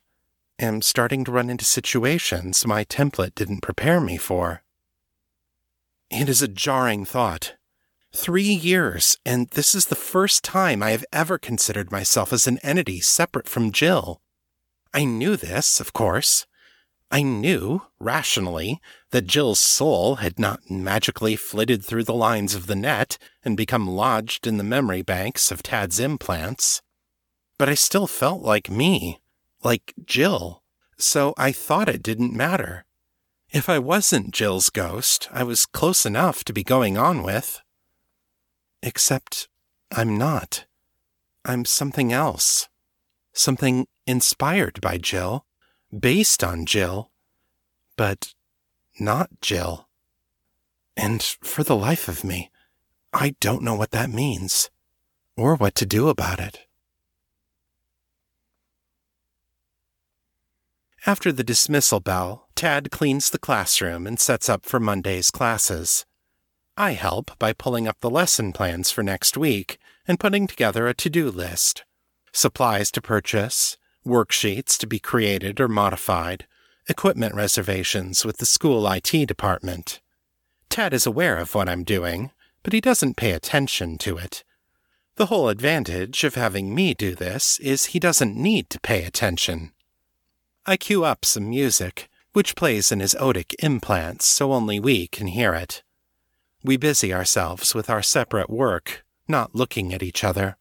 am 0.59 0.83
starting 0.83 1.23
to 1.25 1.31
run 1.31 1.49
into 1.49 1.65
situations 1.65 2.67
my 2.67 2.85
template 2.85 3.37
didn't 3.37 3.61
prepare 3.61 4.01
me 4.01 4.17
for. 4.17 4.63
It 6.11 6.29
is 6.29 6.43
a 6.43 6.49
jarring 6.49 7.05
thought. 7.05 7.55
Three 8.13 8.53
years, 8.53 9.19
and 9.25 9.49
this 9.51 9.73
is 9.73 9.87
the 9.87 9.95
first 9.95 10.43
time 10.43 10.83
I 10.83 10.91
have 10.91 11.05
ever 11.13 11.39
considered 11.39 11.93
myself 11.93 12.33
as 12.33 12.49
an 12.49 12.59
entity 12.65 13.01
separate 13.01 13.49
from 13.49 13.71
Jill. 13.71 14.21
I 14.93 15.05
knew 15.05 15.37
this, 15.37 15.79
of 15.79 15.93
course. 15.93 16.47
I 17.13 17.23
knew, 17.23 17.83
rationally, 18.01 18.81
that 19.11 19.29
Jill's 19.29 19.61
soul 19.61 20.17
had 20.17 20.41
not 20.41 20.69
magically 20.69 21.37
flitted 21.37 21.85
through 21.85 22.05
the 22.05 22.15
lines 22.15 22.57
of 22.57 22.67
the 22.67 22.75
net 22.75 23.17
and 23.45 23.57
become 23.57 23.87
lodged 23.87 24.45
in 24.45 24.57
the 24.57 24.65
memory 24.65 25.03
banks 25.03 25.53
of 25.53 25.63
Tad's 25.63 26.01
implants. 26.01 26.83
But 27.59 27.69
I 27.69 27.75
still 27.75 28.09
felt 28.09 28.43
like 28.43 28.69
me, 28.69 29.21
like 29.67 29.95
Jill, 30.05 30.63
so 30.97 31.35
I 31.37 31.51
thought 31.51 31.89
it 31.89 32.01
didn't 32.01 32.33
matter. 32.33 32.85
If 33.51 33.69
I 33.69 33.81
wasn't 33.81 34.31
Jill's 34.31 34.71
ghost, 34.71 35.29
I 35.33 35.43
was 35.43 35.67
close 35.67 36.07
enough 36.07 36.45
to 36.45 36.53
be 36.53 36.63
going 36.63 36.97
on 36.97 37.25
with. 37.25 37.61
Except 38.81 39.49
I'm 39.91 40.17
not. 40.17 40.67
I'm 41.45 41.65
something 41.65 42.13
else. 42.13 42.69
Something 43.33 43.89
inspired 44.07 44.81
by 44.81 44.99
Jill, 44.99 45.47
based 45.91 46.45
on 46.45 46.65
Jill, 46.65 47.11
but 47.97 48.35
not 49.01 49.31
Jill. 49.41 49.89
And 50.97 51.21
for 51.21 51.65
the 51.65 51.75
life 51.75 52.07
of 52.07 52.23
me, 52.23 52.53
I 53.13 53.35
don't 53.41 53.65
know 53.65 53.75
what 53.75 53.91
that 53.91 54.11
means, 54.11 54.71
or 55.37 55.57
what 55.57 55.75
to 55.75 55.87
do 55.87 56.09
about 56.09 56.39
it. 56.39 56.66
After 61.07 61.31
the 61.31 61.45
dismissal 61.45 62.01
bell, 62.01 62.49
Tad 62.57 62.91
cleans 62.91 63.31
the 63.31 63.39
classroom 63.39 64.09
and 64.09 64.19
sets 64.19 64.49
up 64.49 64.67
for 64.67 64.81
Monday's 64.81 65.31
classes. 65.31 66.05
I 66.77 66.93
help 66.95 67.39
by 67.39 67.53
pulling 67.53 67.87
up 67.87 68.01
the 68.01 68.11
lesson 68.11 68.53
plans 68.53 68.91
for 68.91 69.05
next 69.05 69.37
week 69.37 69.79
and 70.09 70.19
putting 70.19 70.49
together 70.49 70.89
a 70.89 70.95
to 70.95 71.09
do 71.09 71.31
list 71.31 71.85
supplies 72.33 72.91
to 72.91 73.01
purchase, 73.01 73.79
worksheets 74.07 74.77
to 74.77 74.87
be 74.87 74.99
created 74.99 75.59
or 75.59 75.69
modified, 75.69 76.47
equipment 76.87 77.35
reservations 77.35 78.27
with 78.27 78.37
the 78.37 78.45
school 78.45 78.87
IT 78.91 79.27
department. 79.27 80.01
Tad 80.69 80.93
is 80.93 81.07
aware 81.07 81.39
of 81.39 81.55
what 81.55 81.69
I'm 81.69 81.83
doing, 81.83 82.31
but 82.63 82.75
he 82.75 82.81
doesn't 82.81 83.17
pay 83.17 83.31
attention 83.31 83.97
to 83.99 84.19
it. 84.19 84.45
The 85.15 85.27
whole 85.27 85.49
advantage 85.49 86.25
of 86.25 86.35
having 86.35 86.75
me 86.75 86.93
do 86.93 87.15
this 87.15 87.59
is 87.61 87.87
he 87.87 87.99
doesn't 87.99 88.37
need 88.37 88.69
to 88.69 88.81
pay 88.81 89.05
attention. 89.05 89.73
I 90.69 90.77
cue 90.77 91.05
up 91.05 91.25
some 91.25 91.49
music, 91.49 92.09
which 92.33 92.57
plays 92.57 92.91
in 92.91 92.99
his 92.99 93.15
otic 93.21 93.55
implants 93.61 94.27
so 94.27 94.53
only 94.53 94.81
we 94.81 95.07
can 95.07 95.29
hear 95.29 95.55
it. 95.55 95.85
We 96.65 96.77
busy 96.77 97.15
ourselves 97.15 97.73
with 97.73 97.89
our 97.89 98.03
separate 98.03 98.51
work, 98.51 99.05
not 99.29 99.55
looking 99.55 99.95
at 99.95 100.03
each 100.03 100.25
other. 100.25 100.57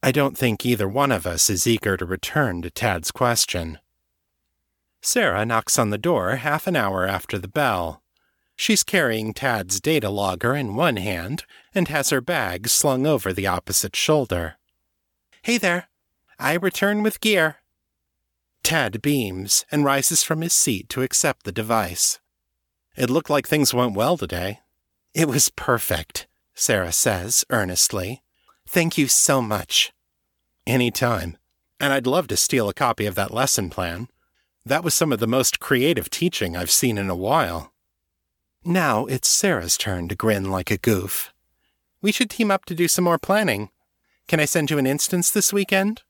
I 0.00 0.12
don't 0.12 0.38
think 0.38 0.64
either 0.64 0.88
one 0.88 1.10
of 1.10 1.26
us 1.26 1.50
is 1.50 1.66
eager 1.66 1.96
to 1.96 2.04
return 2.04 2.62
to 2.62 2.70
Tad's 2.70 3.10
question. 3.10 3.80
Sarah 5.02 5.44
knocks 5.44 5.76
on 5.76 5.90
the 5.90 5.98
door 5.98 6.36
half 6.36 6.68
an 6.68 6.76
hour 6.76 7.04
after 7.04 7.36
the 7.36 7.48
bell. 7.48 8.02
She's 8.54 8.84
carrying 8.84 9.34
Tad's 9.34 9.80
data 9.80 10.08
logger 10.08 10.54
in 10.54 10.76
one 10.76 10.98
hand 10.98 11.44
and 11.74 11.88
has 11.88 12.10
her 12.10 12.20
bag 12.20 12.68
slung 12.68 13.08
over 13.08 13.32
the 13.32 13.48
opposite 13.48 13.96
shoulder. 13.96 14.54
Hey 15.42 15.58
there. 15.58 15.88
I 16.38 16.54
return 16.54 17.02
with 17.02 17.20
gear. 17.20 17.56
Tad 18.66 19.00
beams 19.00 19.64
and 19.70 19.84
rises 19.84 20.24
from 20.24 20.40
his 20.40 20.52
seat 20.52 20.88
to 20.88 21.02
accept 21.02 21.44
the 21.44 21.52
device. 21.52 22.18
It 22.96 23.08
looked 23.08 23.30
like 23.30 23.46
things 23.46 23.72
went 23.72 23.94
well 23.94 24.16
today. 24.16 24.58
It 25.14 25.28
was 25.28 25.50
perfect, 25.50 26.26
Sarah 26.52 26.90
says 26.90 27.44
earnestly. 27.48 28.24
Thank 28.66 28.98
you 28.98 29.06
so 29.06 29.40
much. 29.40 29.92
Any 30.66 30.90
time. 30.90 31.36
And 31.78 31.92
I'd 31.92 32.08
love 32.08 32.26
to 32.26 32.36
steal 32.36 32.68
a 32.68 32.74
copy 32.74 33.06
of 33.06 33.14
that 33.14 33.32
lesson 33.32 33.70
plan. 33.70 34.08
That 34.64 34.82
was 34.82 34.94
some 34.94 35.12
of 35.12 35.20
the 35.20 35.28
most 35.28 35.60
creative 35.60 36.10
teaching 36.10 36.56
I've 36.56 36.72
seen 36.72 36.98
in 36.98 37.08
a 37.08 37.14
while. 37.14 37.72
Now 38.64 39.06
it's 39.06 39.28
Sarah's 39.28 39.78
turn 39.78 40.08
to 40.08 40.16
grin 40.16 40.50
like 40.50 40.72
a 40.72 40.76
goof. 40.76 41.32
We 42.02 42.10
should 42.10 42.30
team 42.30 42.50
up 42.50 42.64
to 42.64 42.74
do 42.74 42.88
some 42.88 43.04
more 43.04 43.16
planning. 43.16 43.70
Can 44.26 44.40
I 44.40 44.44
send 44.44 44.72
you 44.72 44.78
an 44.78 44.88
instance 44.88 45.30
this 45.30 45.52
weekend? 45.52 46.02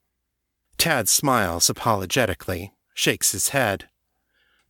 Tad 0.78 1.09
smiles 1.09 1.71
apologetically, 1.71 2.73
shakes 2.95 3.33
his 3.33 3.50
head. 3.50 3.88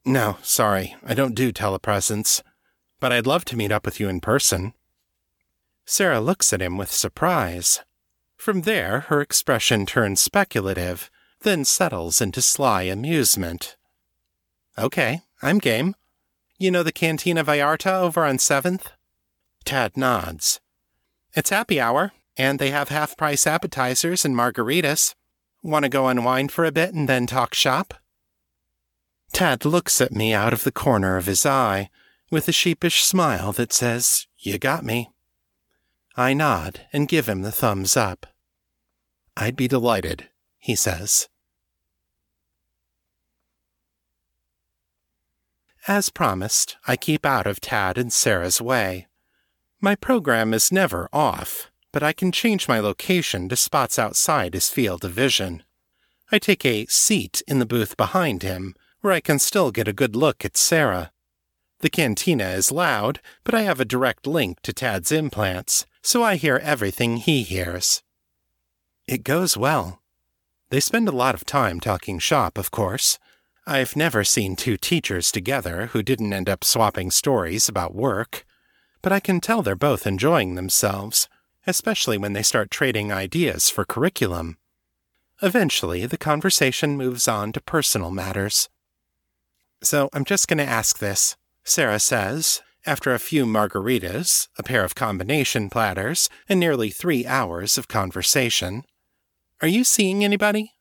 No, 0.05 0.39
sorry, 0.43 0.97
I 1.05 1.15
don't 1.15 1.35
do 1.35 1.53
telepresence, 1.53 2.43
but 3.01 3.13
I'd 3.13 3.27
love 3.27 3.45
to 3.47 3.57
meet 3.57 3.73
up 3.73 3.85
with 3.85 3.99
you 3.99 4.09
in 4.09 4.21
person. 4.21 4.73
Sarah 5.85 6.21
looks 6.21 6.53
at 6.53 6.63
him 6.63 6.77
with 6.77 6.91
surprise. 6.91 7.81
From 8.37 8.63
there, 8.63 9.01
her 9.09 9.21
expression 9.21 9.87
turns 9.87 10.21
speculative, 10.21 11.11
then 11.43 11.65
settles 11.65 12.21
into 12.21 12.43
sly 12.43 12.83
amusement. 12.83 13.77
Okay, 14.79 15.23
I'm 15.43 15.59
game. 15.59 15.95
You 16.59 16.71
know 16.71 16.83
the 16.83 16.93
Cantina 16.93 17.45
Vallarta 17.45 18.01
over 18.01 18.25
on 18.25 18.39
7th? 18.39 18.87
Tad 19.65 19.97
nods. 19.97 20.61
It's 21.35 21.51
happy 21.51 21.81
hour, 21.81 22.13
and 22.37 22.59
they 22.59 22.71
have 22.71 22.89
half 22.89 23.17
price 23.17 23.47
appetizers 23.47 24.25
and 24.25 24.35
margaritas. 24.35 25.15
Want 25.67 25.83
to 25.83 25.89
go 25.89 26.07
unwind 26.07 26.53
for 26.53 26.65
a 26.65 26.71
bit 26.71 26.95
and 26.95 27.09
then 27.09 27.27
talk 27.27 27.53
shop? 27.53 27.93
Tad 29.33 29.65
looks 29.65 30.01
at 30.01 30.13
me 30.13 30.33
out 30.33 30.53
of 30.53 30.63
the 30.63 30.71
corner 30.71 31.17
of 31.17 31.27
his 31.27 31.45
eye 31.45 31.91
with 32.31 32.47
a 32.47 32.53
sheepish 32.53 33.03
smile 33.03 33.51
that 33.51 33.73
says, 33.73 34.29
You 34.39 34.61
got 34.61 34.85
me. 34.85 35.11
I 36.17 36.35
nod 36.35 36.83
and 36.93 37.09
give 37.09 37.29
him 37.29 37.43
the 37.43 37.51
thumbs 37.51 37.97
up. 37.97 38.27
I'd 39.37 39.57
be 39.57 39.67
delighted, 39.67 40.29
he 40.61 40.77
says. 40.77 41.29
As 45.89 46.11
promised, 46.11 46.77
I 46.87 46.95
keep 46.95 47.27
out 47.27 47.49
of 47.49 47.61
Tad 47.61 47.99
and 47.99 48.13
Sarah's 48.13 48.61
way. 48.61 49.09
My 49.81 49.97
program 49.97 50.55
is 50.55 50.71
never 50.71 51.09
off, 51.13 51.73
but 51.97 52.03
I 52.03 52.12
can 52.12 52.31
change 52.31 52.69
my 52.69 52.79
location 52.79 53.49
to 53.49 53.57
spots 53.57 53.99
outside 53.99 54.53
his 54.53 54.69
field 54.69 55.03
of 55.03 55.12
vision. 55.12 55.62
I 56.31 56.38
take 56.38 56.62
a 56.62 56.85
seat 56.91 57.43
in 57.49 57.59
the 57.59 57.65
booth 57.65 57.97
behind 57.97 58.43
him, 58.43 58.75
where 59.00 59.15
I 59.15 59.21
can 59.21 59.38
still 59.38 59.71
get 59.71 59.88
a 59.88 59.95
good 59.95 60.15
look 60.15 60.45
at 60.45 60.59
Sarah. 60.59 61.11
The 61.81 61.88
cantina 61.88 62.50
is 62.50 62.71
loud, 62.71 63.21
but 63.45 63.55
I 63.55 63.62
have 63.62 63.81
a 63.81 63.87
direct 63.87 64.26
link 64.26 64.61
to 64.61 64.75
Tad's 64.75 65.11
implants, 65.11 65.87
so 66.03 66.23
I 66.23 66.37
hear 66.37 66.61
everything 66.62 67.17
he 67.17 67.45
hears. 67.45 68.03
It 69.09 69.25
goes 69.25 69.57
well. 69.57 70.03
They 70.69 70.81
spend 70.81 71.09
a 71.09 71.12
lot 71.12 71.35
of 71.35 71.47
time 71.47 71.81
talking 71.81 72.19
shop, 72.19 72.59
of 72.59 72.71
course. 72.71 73.19
I've 73.67 73.97
never 73.97 74.23
seen 74.23 74.55
two 74.55 74.76
teachers 74.76 75.33
together 75.33 75.87
who 75.95 76.03
didn't 76.03 76.35
end 76.35 76.50
up 76.50 76.62
swapping 76.62 77.11
stories 77.11 77.71
about 77.71 77.95
work, 77.95 78.45
but 79.00 79.15
I 79.15 79.21
can 79.21 79.41
tell 79.41 79.62
they're 79.62 79.76
both 79.76 80.07
enjoying 80.07 80.57
themselves, 80.57 81.26
especially 81.67 82.19
when 82.19 82.33
they 82.33 82.43
start 82.43 82.71
trading 82.71 83.13
ideas 83.13 83.71
for 83.71 83.85
curriculum. 83.85 84.57
Eventually, 85.43 86.07
the 86.07 86.17
conversation 86.17 86.97
moves 86.97 87.29
on 87.29 87.53
to 87.53 87.61
personal 87.61 88.11
matters. 88.11 88.69
So 89.83 90.09
I'm 90.13 90.25
just 90.25 90.49
going 90.49 90.59
to 90.59 90.65
ask 90.65 90.99
this, 90.99 91.37
Sarah 91.65 92.01
says, 92.01 92.63
after 92.87 93.13
a 93.13 93.19
few 93.19 93.45
margaritas, 93.45 94.49
a 94.57 94.63
pair 94.63 94.85
of 94.85 94.95
combination 94.95 95.69
platters, 95.69 96.31
and 96.49 96.61
nearly 96.61 96.89
three 96.89 97.27
hours 97.27 97.77
of 97.77 97.89
conversation. 97.89 98.85
Are 99.61 99.69
you 99.69 99.85
seeing 99.85 100.25
anybody? 100.25 100.73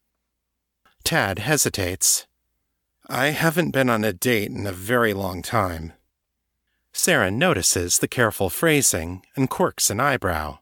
Tad 1.03 1.39
hesitates. 1.39 2.27
I 3.07 3.27
haven't 3.27 3.71
been 3.71 3.89
on 3.89 4.03
a 4.03 4.13
date 4.13 4.51
in 4.51 4.65
a 4.65 4.71
very 4.71 5.13
long 5.13 5.41
time. 5.41 5.93
Sarah 6.93 7.31
notices 7.31 7.99
the 7.99 8.07
careful 8.07 8.49
phrasing 8.49 9.23
and 9.35 9.49
quirks 9.49 9.89
an 9.89 9.99
eyebrow. 9.99 10.59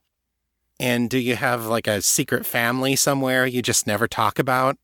And 0.84 1.10
do 1.10 1.18
you 1.18 1.38
have 1.38 1.66
like 1.66 1.88
a 1.88 2.02
secret 2.02 2.46
family 2.46 2.98
somewhere 2.98 3.46
you 3.46 3.62
just 3.62 3.88
never 3.88 4.06
talk 4.06 4.38
about? 4.38 4.76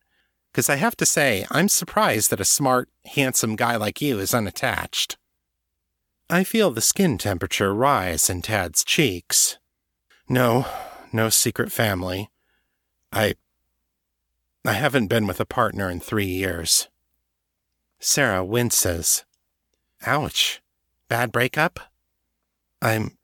Because 0.49 0.69
I 0.69 0.77
have 0.77 0.95
to 0.95 1.05
say, 1.05 1.45
I'm 1.51 1.67
surprised 1.67 2.29
that 2.29 2.39
a 2.39 2.45
smart, 2.45 2.87
handsome 3.05 3.57
guy 3.57 3.75
like 3.75 4.01
you 4.01 4.17
is 4.17 4.33
unattached. 4.33 5.17
I 6.29 6.45
feel 6.45 6.71
the 6.71 6.79
skin 6.79 7.17
temperature 7.17 7.75
rise 7.75 8.29
in 8.29 8.41
Tad's 8.41 8.85
cheeks. 8.85 9.57
No, 10.29 10.65
no 11.11 11.27
secret 11.27 11.69
family. 11.69 12.29
I. 13.11 13.33
I 14.63 14.73
haven't 14.73 15.07
been 15.07 15.27
with 15.27 15.41
a 15.41 15.45
partner 15.45 15.89
in 15.89 15.99
three 15.99 16.27
years. 16.27 16.87
Sarah 17.99 18.45
winces. 18.45 19.25
Ouch. 20.05 20.61
Bad 21.09 21.33
breakup? 21.33 21.81
I'm. 22.81 23.17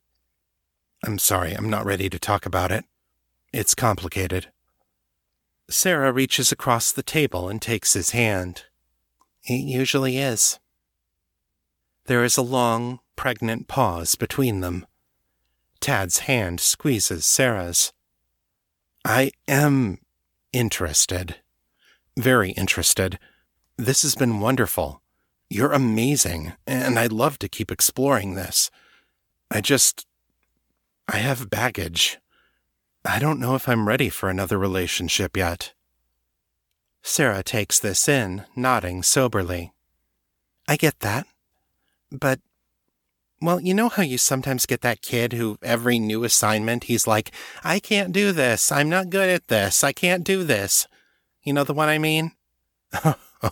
I'm 1.06 1.20
sorry, 1.20 1.54
I'm 1.54 1.70
not 1.70 1.86
ready 1.86 2.10
to 2.10 2.18
talk 2.18 2.46
about 2.46 2.72
it. 2.72 2.84
It's 3.54 3.76
complicated. 3.76 4.48
Sarah 5.70 6.12
reaches 6.12 6.52
across 6.52 6.92
the 6.92 7.04
table 7.04 7.48
and 7.48 7.62
takes 7.62 7.94
his 7.94 8.12
hand. 8.12 8.64
It 9.44 9.62
usually 9.62 10.18
is. 10.18 10.60
There 12.06 12.24
is 12.24 12.38
a 12.38 12.42
long, 12.42 13.00
pregnant 13.16 13.68
pause 13.68 14.16
between 14.16 14.62
them. 14.62 14.86
Tad's 15.80 16.20
hand 16.20 16.60
squeezes 16.60 17.26
Sarah's. 17.26 17.94
I 19.04 19.32
am 19.48 20.00
interested. 20.52 21.36
Very 22.18 22.52
interested. 22.52 23.20
This 23.78 24.02
has 24.02 24.16
been 24.16 24.40
wonderful. 24.40 25.02
You're 25.50 25.74
amazing, 25.74 26.54
and 26.66 26.98
I'd 26.98 27.12
love 27.12 27.38
to 27.40 27.48
keep 27.48 27.72
exploring 27.72 28.34
this. 28.34 28.72
I 29.52 29.62
just. 29.62 30.08
I 31.08 31.18
have 31.18 31.50
baggage. 31.50 32.18
I 33.06 33.20
don't 33.20 33.40
know 33.40 33.56
if 33.56 33.70
I'm 33.70 33.88
ready 33.88 34.10
for 34.10 34.30
another 34.30 34.58
relationship 34.58 35.38
yet. 35.38 35.74
Sarah 37.04 37.44
takes 37.44 37.80
this 37.80 38.10
in, 38.10 38.46
nodding 38.56 39.04
soberly. 39.04 39.74
I 40.68 40.76
get 40.76 41.02
that. 41.02 41.28
But, 42.12 42.40
well, 43.40 43.60
you 43.60 43.76
know 43.76 43.90
how 43.90 44.02
you 44.02 44.18
sometimes 44.18 44.66
get 44.66 44.82
that 44.82 45.04
kid 45.04 45.34
who 45.34 45.60
every 45.62 46.00
new 46.00 46.24
assignment 46.24 46.86
he's 46.86 47.06
like, 47.06 47.32
I 47.64 47.80
can't 47.80 48.12
do 48.12 48.32
this. 48.32 48.72
I'm 48.72 48.90
not 48.90 49.12
good 49.12 49.30
at 49.30 49.50
this. 49.50 49.84
I 49.84 49.92
can't 49.92 50.24
do 50.24 50.44
this. 50.44 50.88
You 51.44 51.54
know 51.54 51.64
the 51.64 51.76
one 51.76 51.90
I 51.90 52.00
mean? 52.00 52.32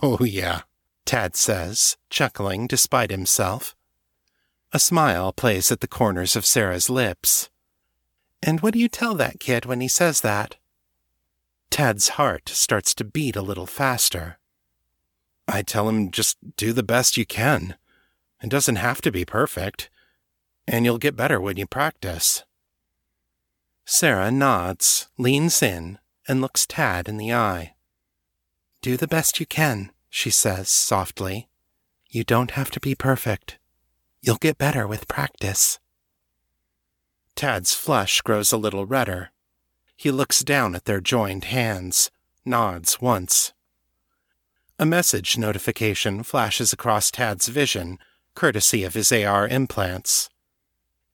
oh, 0.02 0.18
yeah. 0.20 0.62
Tad 1.04 1.36
says, 1.36 1.96
chuckling 2.10 2.66
despite 2.66 3.12
himself. 3.12 3.76
A 4.74 4.80
smile 4.80 5.32
plays 5.32 5.70
at 5.70 5.78
the 5.78 5.86
corners 5.86 6.34
of 6.34 6.44
Sarah's 6.44 6.90
lips. 6.90 7.48
And 8.42 8.60
what 8.60 8.72
do 8.72 8.80
you 8.80 8.88
tell 8.88 9.14
that 9.14 9.38
kid 9.38 9.66
when 9.66 9.80
he 9.80 9.86
says 9.86 10.20
that? 10.22 10.56
Tad's 11.70 12.08
heart 12.18 12.48
starts 12.48 12.92
to 12.96 13.04
beat 13.04 13.36
a 13.36 13.42
little 13.42 13.66
faster. 13.66 14.40
I 15.46 15.62
tell 15.62 15.88
him 15.88 16.10
just 16.10 16.38
do 16.56 16.72
the 16.72 16.82
best 16.82 17.16
you 17.16 17.24
can. 17.24 17.76
It 18.42 18.50
doesn't 18.50 18.74
have 18.74 19.00
to 19.02 19.12
be 19.12 19.24
perfect, 19.24 19.90
and 20.66 20.84
you'll 20.84 20.98
get 20.98 21.14
better 21.14 21.40
when 21.40 21.56
you 21.56 21.68
practice. 21.68 22.42
Sarah 23.84 24.32
nods, 24.32 25.06
leans 25.16 25.62
in, 25.62 26.00
and 26.26 26.40
looks 26.40 26.66
Tad 26.66 27.08
in 27.08 27.16
the 27.16 27.32
eye. 27.32 27.74
Do 28.82 28.96
the 28.96 29.06
best 29.06 29.38
you 29.38 29.46
can 29.46 29.92
she 30.10 30.30
says 30.30 30.68
softly. 30.68 31.48
You 32.10 32.24
don't 32.24 32.50
have 32.52 32.72
to 32.72 32.80
be 32.80 32.96
perfect. 32.96 33.58
You'll 34.26 34.36
get 34.36 34.56
better 34.56 34.86
with 34.86 35.06
practice. 35.06 35.78
Tad's 37.36 37.74
flush 37.74 38.22
grows 38.22 38.52
a 38.52 38.56
little 38.56 38.86
redder. 38.86 39.32
He 39.98 40.10
looks 40.10 40.42
down 40.42 40.74
at 40.74 40.86
their 40.86 41.02
joined 41.02 41.44
hands, 41.44 42.10
nods 42.42 43.02
once. 43.02 43.52
A 44.78 44.86
message 44.86 45.36
notification 45.36 46.22
flashes 46.22 46.72
across 46.72 47.10
Tad's 47.10 47.48
vision, 47.48 47.98
courtesy 48.34 48.82
of 48.82 48.94
his 48.94 49.12
AR 49.12 49.46
implants. 49.46 50.30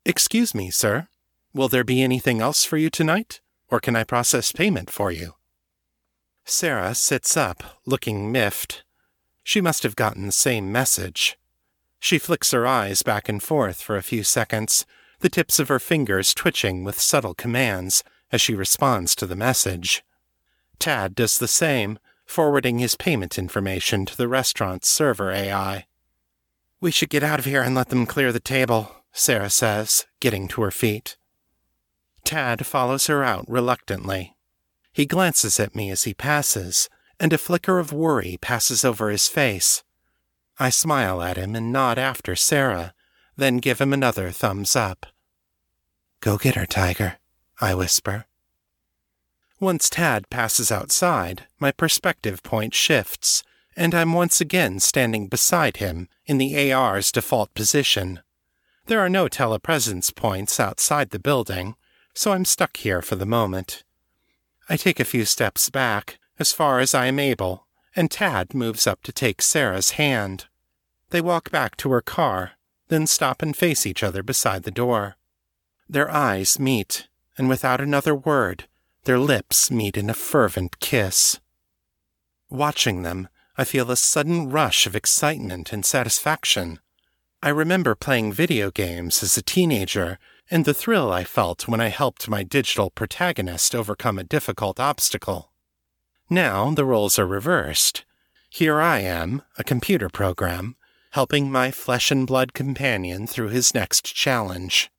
Excuse 0.04 0.54
me, 0.54 0.70
sir. 0.70 1.08
Will 1.52 1.68
there 1.68 1.82
be 1.82 2.04
anything 2.04 2.40
else 2.40 2.64
for 2.64 2.76
you 2.76 2.90
tonight, 2.90 3.40
or 3.66 3.80
can 3.80 3.96
I 3.96 4.04
process 4.04 4.52
payment 4.52 4.88
for 4.88 5.10
you? 5.10 5.34
Sarah 6.44 6.94
sits 6.94 7.36
up, 7.36 7.80
looking 7.84 8.30
miffed. 8.30 8.84
She 9.42 9.60
must 9.60 9.82
have 9.82 9.96
gotten 9.96 10.26
the 10.26 10.32
same 10.32 10.70
message. 10.70 11.36
She 12.00 12.18
flicks 12.18 12.50
her 12.50 12.66
eyes 12.66 13.02
back 13.02 13.28
and 13.28 13.42
forth 13.42 13.82
for 13.82 13.96
a 13.96 14.02
few 14.02 14.24
seconds, 14.24 14.86
the 15.20 15.28
tips 15.28 15.58
of 15.58 15.68
her 15.68 15.78
fingers 15.78 16.34
twitching 16.34 16.82
with 16.82 16.98
subtle 16.98 17.34
commands 17.34 18.02
as 18.32 18.40
she 18.40 18.54
responds 18.54 19.14
to 19.14 19.26
the 19.26 19.36
message. 19.36 20.02
Tad 20.78 21.14
does 21.14 21.38
the 21.38 21.46
same, 21.46 21.98
forwarding 22.24 22.78
his 22.78 22.94
payment 22.94 23.38
information 23.38 24.06
to 24.06 24.16
the 24.16 24.28
restaurant's 24.28 24.88
server 24.88 25.30
AI. 25.30 25.86
We 26.80 26.90
should 26.90 27.10
get 27.10 27.22
out 27.22 27.38
of 27.38 27.44
here 27.44 27.62
and 27.62 27.74
let 27.74 27.90
them 27.90 28.06
clear 28.06 28.32
the 28.32 28.40
table, 28.40 28.90
Sarah 29.12 29.50
says, 29.50 30.06
getting 30.20 30.48
to 30.48 30.62
her 30.62 30.70
feet. 30.70 31.18
Tad 32.24 32.64
follows 32.64 33.08
her 33.08 33.22
out 33.22 33.44
reluctantly. 33.46 34.36
He 34.92 35.04
glances 35.04 35.60
at 35.60 35.74
me 35.74 35.90
as 35.90 36.04
he 36.04 36.14
passes, 36.14 36.88
and 37.18 37.32
a 37.32 37.38
flicker 37.38 37.78
of 37.78 37.92
worry 37.92 38.38
passes 38.40 38.84
over 38.84 39.10
his 39.10 39.28
face. 39.28 39.82
I 40.62 40.68
smile 40.68 41.22
at 41.22 41.38
him 41.38 41.56
and 41.56 41.72
nod 41.72 41.98
after 41.98 42.36
Sarah, 42.36 42.92
then 43.34 43.56
give 43.56 43.80
him 43.80 43.94
another 43.94 44.30
thumbs 44.30 44.76
up. 44.76 45.06
Go 46.20 46.36
get 46.36 46.54
her, 46.54 46.66
Tiger, 46.66 47.16
I 47.62 47.74
whisper. 47.74 48.26
Once 49.58 49.88
Tad 49.88 50.28
passes 50.28 50.70
outside, 50.70 51.46
my 51.58 51.72
perspective 51.72 52.42
point 52.42 52.74
shifts, 52.74 53.42
and 53.74 53.94
I'm 53.94 54.12
once 54.12 54.38
again 54.38 54.80
standing 54.80 55.28
beside 55.28 55.78
him 55.78 56.08
in 56.26 56.36
the 56.36 56.70
AR's 56.70 57.10
default 57.10 57.54
position. 57.54 58.20
There 58.84 59.00
are 59.00 59.08
no 59.08 59.28
telepresence 59.28 60.14
points 60.14 60.60
outside 60.60 61.08
the 61.08 61.18
building, 61.18 61.74
so 62.12 62.32
I'm 62.32 62.44
stuck 62.44 62.76
here 62.76 63.00
for 63.00 63.16
the 63.16 63.24
moment. 63.24 63.82
I 64.68 64.76
take 64.76 65.00
a 65.00 65.06
few 65.06 65.24
steps 65.24 65.70
back, 65.70 66.18
as 66.38 66.52
far 66.52 66.80
as 66.80 66.94
I 66.94 67.06
am 67.06 67.18
able, 67.18 67.66
and 67.96 68.10
Tad 68.10 68.52
moves 68.52 68.86
up 68.86 69.02
to 69.04 69.12
take 69.12 69.40
Sarah's 69.40 69.92
hand. 69.92 70.48
They 71.10 71.20
walk 71.20 71.50
back 71.50 71.76
to 71.78 71.90
her 71.92 72.00
car, 72.00 72.52
then 72.88 73.06
stop 73.06 73.42
and 73.42 73.56
face 73.56 73.86
each 73.86 74.02
other 74.02 74.22
beside 74.22 74.62
the 74.62 74.70
door. 74.70 75.16
Their 75.88 76.10
eyes 76.10 76.58
meet, 76.58 77.08
and 77.36 77.48
without 77.48 77.80
another 77.80 78.14
word, 78.14 78.66
their 79.04 79.18
lips 79.18 79.70
meet 79.70 79.96
in 79.96 80.08
a 80.08 80.14
fervent 80.14 80.78
kiss. 80.78 81.40
Watching 82.48 83.02
them, 83.02 83.28
I 83.56 83.64
feel 83.64 83.90
a 83.90 83.96
sudden 83.96 84.50
rush 84.50 84.86
of 84.86 84.96
excitement 84.96 85.72
and 85.72 85.84
satisfaction. 85.84 86.78
I 87.42 87.48
remember 87.48 87.94
playing 87.94 88.32
video 88.32 88.70
games 88.70 89.22
as 89.22 89.36
a 89.36 89.42
teenager 89.42 90.18
and 90.50 90.64
the 90.64 90.74
thrill 90.74 91.12
I 91.12 91.24
felt 91.24 91.68
when 91.68 91.80
I 91.80 91.88
helped 91.88 92.28
my 92.28 92.42
digital 92.42 92.90
protagonist 92.90 93.74
overcome 93.74 94.18
a 94.18 94.24
difficult 94.24 94.80
obstacle. 94.80 95.52
Now 96.28 96.70
the 96.72 96.84
roles 96.84 97.18
are 97.18 97.26
reversed. 97.26 98.04
Here 98.50 98.80
I 98.80 98.98
am, 98.98 99.42
a 99.56 99.64
computer 99.64 100.08
program, 100.08 100.76
helping 101.10 101.50
my 101.50 101.70
flesh 101.70 102.10
and 102.10 102.26
blood 102.26 102.54
companion 102.54 103.26
through 103.26 103.48
his 103.48 103.74
next 103.74 104.14
challenge. 104.14 104.90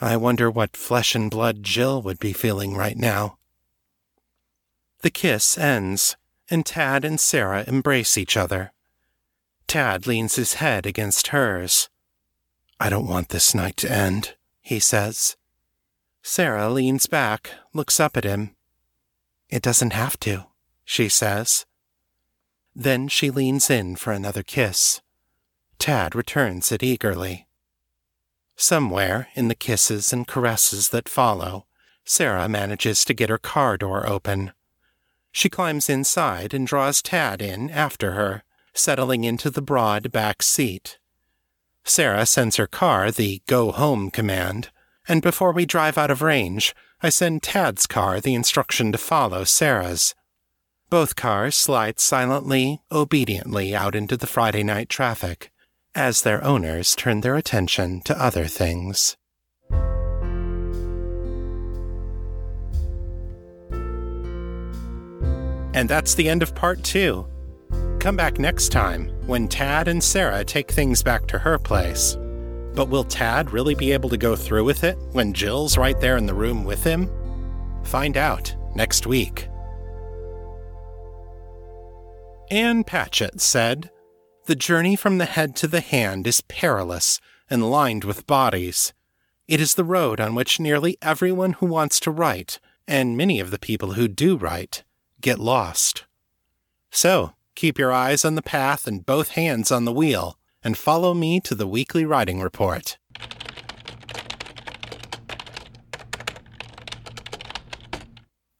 I 0.00 0.16
wonder 0.16 0.50
what 0.50 0.76
flesh 0.76 1.14
and 1.14 1.30
blood 1.30 1.62
Jill 1.62 2.00
would 2.02 2.18
be 2.18 2.32
feeling 2.32 2.74
right 2.74 2.96
now. 2.96 3.36
The 5.02 5.10
kiss 5.10 5.58
ends, 5.58 6.16
and 6.50 6.64
Tad 6.64 7.04
and 7.04 7.20
Sarah 7.20 7.64
embrace 7.66 8.16
each 8.16 8.36
other. 8.36 8.72
Tad 9.66 10.06
leans 10.06 10.36
his 10.36 10.54
head 10.54 10.86
against 10.86 11.28
hers. 11.28 11.90
I 12.78 12.88
don't 12.88 13.06
want 13.06 13.28
this 13.28 13.54
night 13.54 13.76
to 13.78 13.92
end, 13.92 14.36
he 14.62 14.80
says. 14.80 15.36
Sarah 16.22 16.70
leans 16.70 17.06
back, 17.06 17.50
looks 17.74 18.00
up 18.00 18.16
at 18.16 18.24
him. 18.24 18.56
It 19.50 19.62
doesn't 19.62 19.92
have 19.92 20.18
to, 20.20 20.46
she 20.84 21.08
says. 21.08 21.66
Then 22.74 23.08
she 23.08 23.30
leans 23.30 23.68
in 23.68 23.96
for 23.96 24.12
another 24.12 24.42
kiss. 24.42 25.02
Tad 25.80 26.14
returns 26.14 26.70
it 26.70 26.82
eagerly. 26.82 27.48
Somewhere 28.54 29.28
in 29.34 29.48
the 29.48 29.54
kisses 29.54 30.12
and 30.12 30.28
caresses 30.28 30.90
that 30.90 31.08
follow, 31.08 31.64
Sarah 32.04 32.50
manages 32.50 33.02
to 33.06 33.14
get 33.14 33.30
her 33.30 33.38
car 33.38 33.78
door 33.78 34.06
open. 34.06 34.52
She 35.32 35.48
climbs 35.48 35.88
inside 35.88 36.52
and 36.52 36.66
draws 36.66 37.00
Tad 37.00 37.40
in 37.40 37.70
after 37.70 38.12
her, 38.12 38.44
settling 38.74 39.24
into 39.24 39.48
the 39.48 39.62
broad 39.62 40.12
back 40.12 40.42
seat. 40.42 40.98
Sarah 41.82 42.26
sends 42.26 42.56
her 42.56 42.66
car 42.66 43.10
the 43.10 43.40
go 43.46 43.72
home 43.72 44.10
command, 44.10 44.68
and 45.08 45.22
before 45.22 45.50
we 45.50 45.64
drive 45.64 45.96
out 45.96 46.10
of 46.10 46.20
range, 46.20 46.74
I 47.02 47.08
send 47.08 47.42
Tad's 47.42 47.86
car 47.86 48.20
the 48.20 48.34
instruction 48.34 48.92
to 48.92 48.98
follow 48.98 49.44
Sarah's. 49.44 50.14
Both 50.90 51.16
cars 51.16 51.56
slide 51.56 51.98
silently, 51.98 52.82
obediently 52.92 53.74
out 53.74 53.94
into 53.94 54.18
the 54.18 54.26
Friday 54.26 54.62
night 54.62 54.90
traffic 54.90 55.50
as 55.94 56.22
their 56.22 56.42
owners 56.44 56.94
turn 56.94 57.20
their 57.20 57.36
attention 57.36 58.00
to 58.02 58.22
other 58.22 58.46
things. 58.46 59.16
And 65.72 65.88
that's 65.88 66.14
the 66.14 66.28
end 66.28 66.42
of 66.42 66.54
part 66.54 66.82
two. 66.82 67.26
Come 68.00 68.16
back 68.16 68.38
next 68.38 68.70
time 68.70 69.08
when 69.26 69.46
Tad 69.46 69.88
and 69.88 70.02
Sarah 70.02 70.44
take 70.44 70.70
things 70.70 71.02
back 71.02 71.26
to 71.28 71.38
her 71.38 71.58
place. 71.58 72.16
But 72.74 72.88
will 72.88 73.04
Tad 73.04 73.52
really 73.52 73.74
be 73.74 73.92
able 73.92 74.08
to 74.10 74.16
go 74.16 74.36
through 74.36 74.64
with 74.64 74.84
it 74.84 74.96
when 75.12 75.32
Jill's 75.32 75.76
right 75.76 76.00
there 76.00 76.16
in 76.16 76.26
the 76.26 76.34
room 76.34 76.64
with 76.64 76.82
him? 76.82 77.10
Find 77.84 78.16
out 78.16 78.54
next 78.74 79.06
week. 79.06 79.48
Ann 82.50 82.82
Patchett 82.82 83.40
said, 83.40 83.90
The 84.50 84.56
journey 84.56 84.96
from 84.96 85.18
the 85.18 85.26
head 85.26 85.54
to 85.56 85.68
the 85.68 85.80
hand 85.80 86.26
is 86.26 86.40
perilous 86.40 87.20
and 87.48 87.70
lined 87.70 88.02
with 88.02 88.26
bodies. 88.26 88.92
It 89.46 89.60
is 89.60 89.76
the 89.76 89.84
road 89.84 90.18
on 90.18 90.34
which 90.34 90.58
nearly 90.58 90.98
everyone 91.00 91.52
who 91.52 91.66
wants 91.66 92.00
to 92.00 92.10
write, 92.10 92.58
and 92.88 93.16
many 93.16 93.38
of 93.38 93.52
the 93.52 93.60
people 93.60 93.92
who 93.92 94.08
do 94.08 94.36
write, 94.36 94.82
get 95.20 95.38
lost. 95.38 96.04
So, 96.90 97.34
keep 97.54 97.78
your 97.78 97.92
eyes 97.92 98.24
on 98.24 98.34
the 98.34 98.42
path 98.42 98.88
and 98.88 99.06
both 99.06 99.36
hands 99.38 99.70
on 99.70 99.84
the 99.84 99.92
wheel, 99.92 100.36
and 100.64 100.76
follow 100.76 101.14
me 101.14 101.38
to 101.42 101.54
the 101.54 101.68
weekly 101.68 102.04
writing 102.04 102.40
report. 102.40 102.98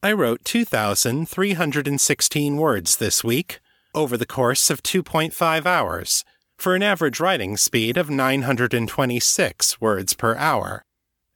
I 0.04 0.12
wrote 0.12 0.44
2,316 0.44 2.56
words 2.56 2.98
this 2.98 3.24
week 3.24 3.58
over 3.94 4.16
the 4.16 4.26
course 4.26 4.70
of 4.70 4.82
2.5 4.82 5.66
hours 5.66 6.24
for 6.56 6.74
an 6.74 6.82
average 6.82 7.20
writing 7.20 7.56
speed 7.56 7.96
of 7.96 8.10
926 8.10 9.80
words 9.80 10.14
per 10.14 10.36
hour. 10.36 10.82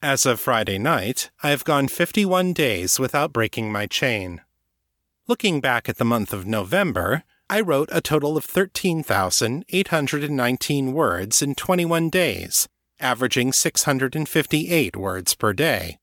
As 0.02 0.26
of 0.26 0.38
Friday 0.38 0.76
night, 0.76 1.30
I 1.42 1.50
have 1.50 1.64
gone 1.64 1.88
51 1.88 2.52
days 2.52 2.98
without 2.98 3.32
breaking 3.32 3.72
my 3.72 3.86
chain. 3.86 4.42
Looking 5.26 5.62
back 5.62 5.88
at 5.88 5.96
the 5.96 6.04
month 6.04 6.34
of 6.34 6.46
November, 6.46 7.22
I 7.48 7.60
wrote 7.60 7.88
a 7.90 8.02
total 8.02 8.36
of 8.36 8.44
13,819 8.44 10.92
words 10.92 11.40
in 11.40 11.54
21 11.54 12.10
days, 12.10 12.68
averaging 13.00 13.54
658 13.54 14.96
words 14.96 15.34
per 15.34 15.54
day. 15.54 15.96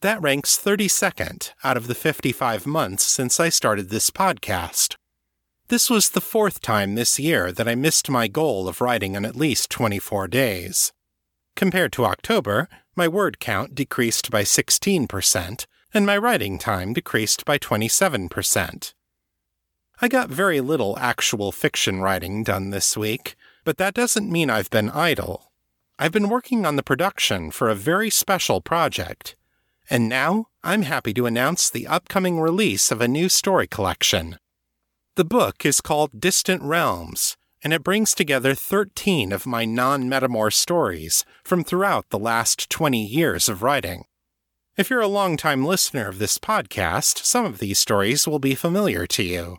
That 0.00 0.20
ranks 0.20 0.58
32nd 0.58 1.52
out 1.62 1.76
of 1.76 1.86
the 1.86 1.94
55 1.94 2.66
months 2.66 3.04
since 3.04 3.38
I 3.38 3.48
started 3.48 3.90
this 3.90 4.10
podcast. 4.10 4.96
This 5.74 5.90
was 5.90 6.10
the 6.10 6.20
fourth 6.20 6.60
time 6.60 6.94
this 6.94 7.18
year 7.18 7.50
that 7.50 7.66
I 7.66 7.74
missed 7.74 8.08
my 8.08 8.28
goal 8.28 8.68
of 8.68 8.80
writing 8.80 9.16
in 9.16 9.24
at 9.24 9.34
least 9.34 9.70
24 9.70 10.28
days. 10.28 10.92
Compared 11.56 11.92
to 11.94 12.04
October, 12.04 12.68
my 12.94 13.08
word 13.08 13.40
count 13.40 13.74
decreased 13.74 14.30
by 14.30 14.44
16%, 14.44 15.66
and 15.92 16.06
my 16.06 16.16
writing 16.16 16.60
time 16.60 16.92
decreased 16.92 17.44
by 17.44 17.58
27%. 17.58 18.94
I 20.00 20.06
got 20.06 20.30
very 20.30 20.60
little 20.60 20.96
actual 21.00 21.50
fiction 21.50 22.00
writing 22.00 22.44
done 22.44 22.70
this 22.70 22.96
week, 22.96 23.34
but 23.64 23.76
that 23.78 23.94
doesn't 23.94 24.30
mean 24.30 24.50
I've 24.50 24.70
been 24.70 24.90
idle. 24.90 25.50
I've 25.98 26.12
been 26.12 26.28
working 26.28 26.64
on 26.64 26.76
the 26.76 26.84
production 26.84 27.50
for 27.50 27.68
a 27.68 27.74
very 27.74 28.10
special 28.10 28.60
project, 28.60 29.34
and 29.90 30.08
now 30.08 30.46
I'm 30.62 30.82
happy 30.82 31.12
to 31.14 31.26
announce 31.26 31.68
the 31.68 31.88
upcoming 31.88 32.38
release 32.38 32.92
of 32.92 33.00
a 33.00 33.08
new 33.08 33.28
story 33.28 33.66
collection. 33.66 34.38
The 35.16 35.24
book 35.24 35.64
is 35.64 35.80
called 35.80 36.18
Distant 36.20 36.60
Realms, 36.60 37.36
and 37.62 37.72
it 37.72 37.84
brings 37.84 38.14
together 38.14 38.52
13 38.52 39.30
of 39.30 39.46
my 39.46 39.64
non 39.64 40.10
Metamor 40.10 40.52
stories 40.52 41.24
from 41.44 41.62
throughout 41.62 42.10
the 42.10 42.18
last 42.18 42.68
20 42.68 43.06
years 43.06 43.48
of 43.48 43.62
writing. 43.62 44.06
If 44.76 44.90
you're 44.90 45.00
a 45.00 45.06
long-time 45.06 45.64
listener 45.64 46.08
of 46.08 46.18
this 46.18 46.36
podcast, 46.36 47.24
some 47.24 47.44
of 47.44 47.60
these 47.60 47.78
stories 47.78 48.26
will 48.26 48.40
be 48.40 48.56
familiar 48.56 49.06
to 49.06 49.22
you. 49.22 49.58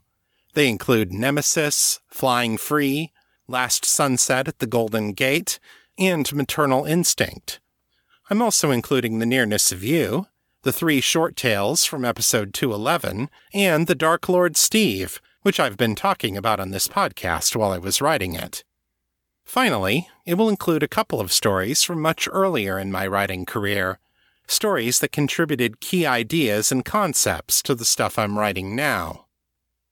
They 0.55 0.67
include 0.67 1.13
Nemesis, 1.13 2.01
Flying 2.09 2.57
Free, 2.57 3.13
Last 3.47 3.85
Sunset 3.85 4.49
at 4.49 4.59
the 4.59 4.67
Golden 4.67 5.13
Gate, 5.13 5.61
and 5.97 6.33
Maternal 6.33 6.83
Instinct. 6.83 7.61
I'm 8.29 8.41
also 8.41 8.71
including 8.71 9.19
The 9.19 9.25
Nearness 9.25 9.71
of 9.71 9.85
You, 9.85 10.27
the 10.63 10.73
three 10.73 10.99
short 10.99 11.37
tales 11.37 11.85
from 11.85 12.03
episode 12.03 12.53
211, 12.53 13.29
and 13.53 13.87
The 13.87 13.95
Dark 13.95 14.27
Lord 14.27 14.57
Steve, 14.57 15.21
which 15.45 15.59
I've 15.59 15.77
been 15.77 15.93
talking 15.93 16.35
about 16.35 16.59
on 16.59 16.71
this 16.71 16.87
podcast 16.87 17.55
while 17.55 17.69
I 17.69 17.77
was 17.77 18.01
writing 18.01 18.33
it. 18.33 18.63
Finally, 19.45 20.09
it 20.25 20.39
will 20.39 20.49
include 20.49 20.81
a 20.81 20.87
couple 20.87 21.21
of 21.21 21.31
stories 21.31 21.83
from 21.83 22.01
much 22.01 22.27
earlier 22.31 22.79
in 22.79 22.91
my 22.91 23.05
writing 23.05 23.45
career, 23.45 23.99
stories 24.47 25.01
that 25.01 25.11
contributed 25.11 25.79
key 25.79 26.03
ideas 26.03 26.71
and 26.71 26.83
concepts 26.83 27.61
to 27.61 27.75
the 27.75 27.85
stuff 27.85 28.17
I'm 28.17 28.39
writing 28.39 28.75
now. 28.75 29.27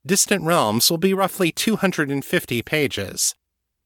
Distant 0.03 0.43
Realms 0.43 0.89
will 0.89 0.97
be 0.97 1.13
roughly 1.13 1.51
250 1.51 2.63
pages. 2.63 3.35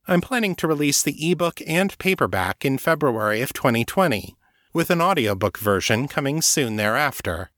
I'm 0.08 0.21
planning 0.21 0.56
to 0.56 0.69
release 0.69 1.03
the 1.03 1.30
ebook 1.30 1.60
and 1.67 1.97
paperback 1.97 2.63
in 2.63 2.77
February 2.77 3.41
of 3.41 3.51
2020, 3.51 4.38
with 4.71 4.89
an 4.89 5.01
audiobook 5.01 5.58
version 5.58 6.08
coming 6.08 6.41
soon 6.41 6.77
thereafter. 6.77 7.51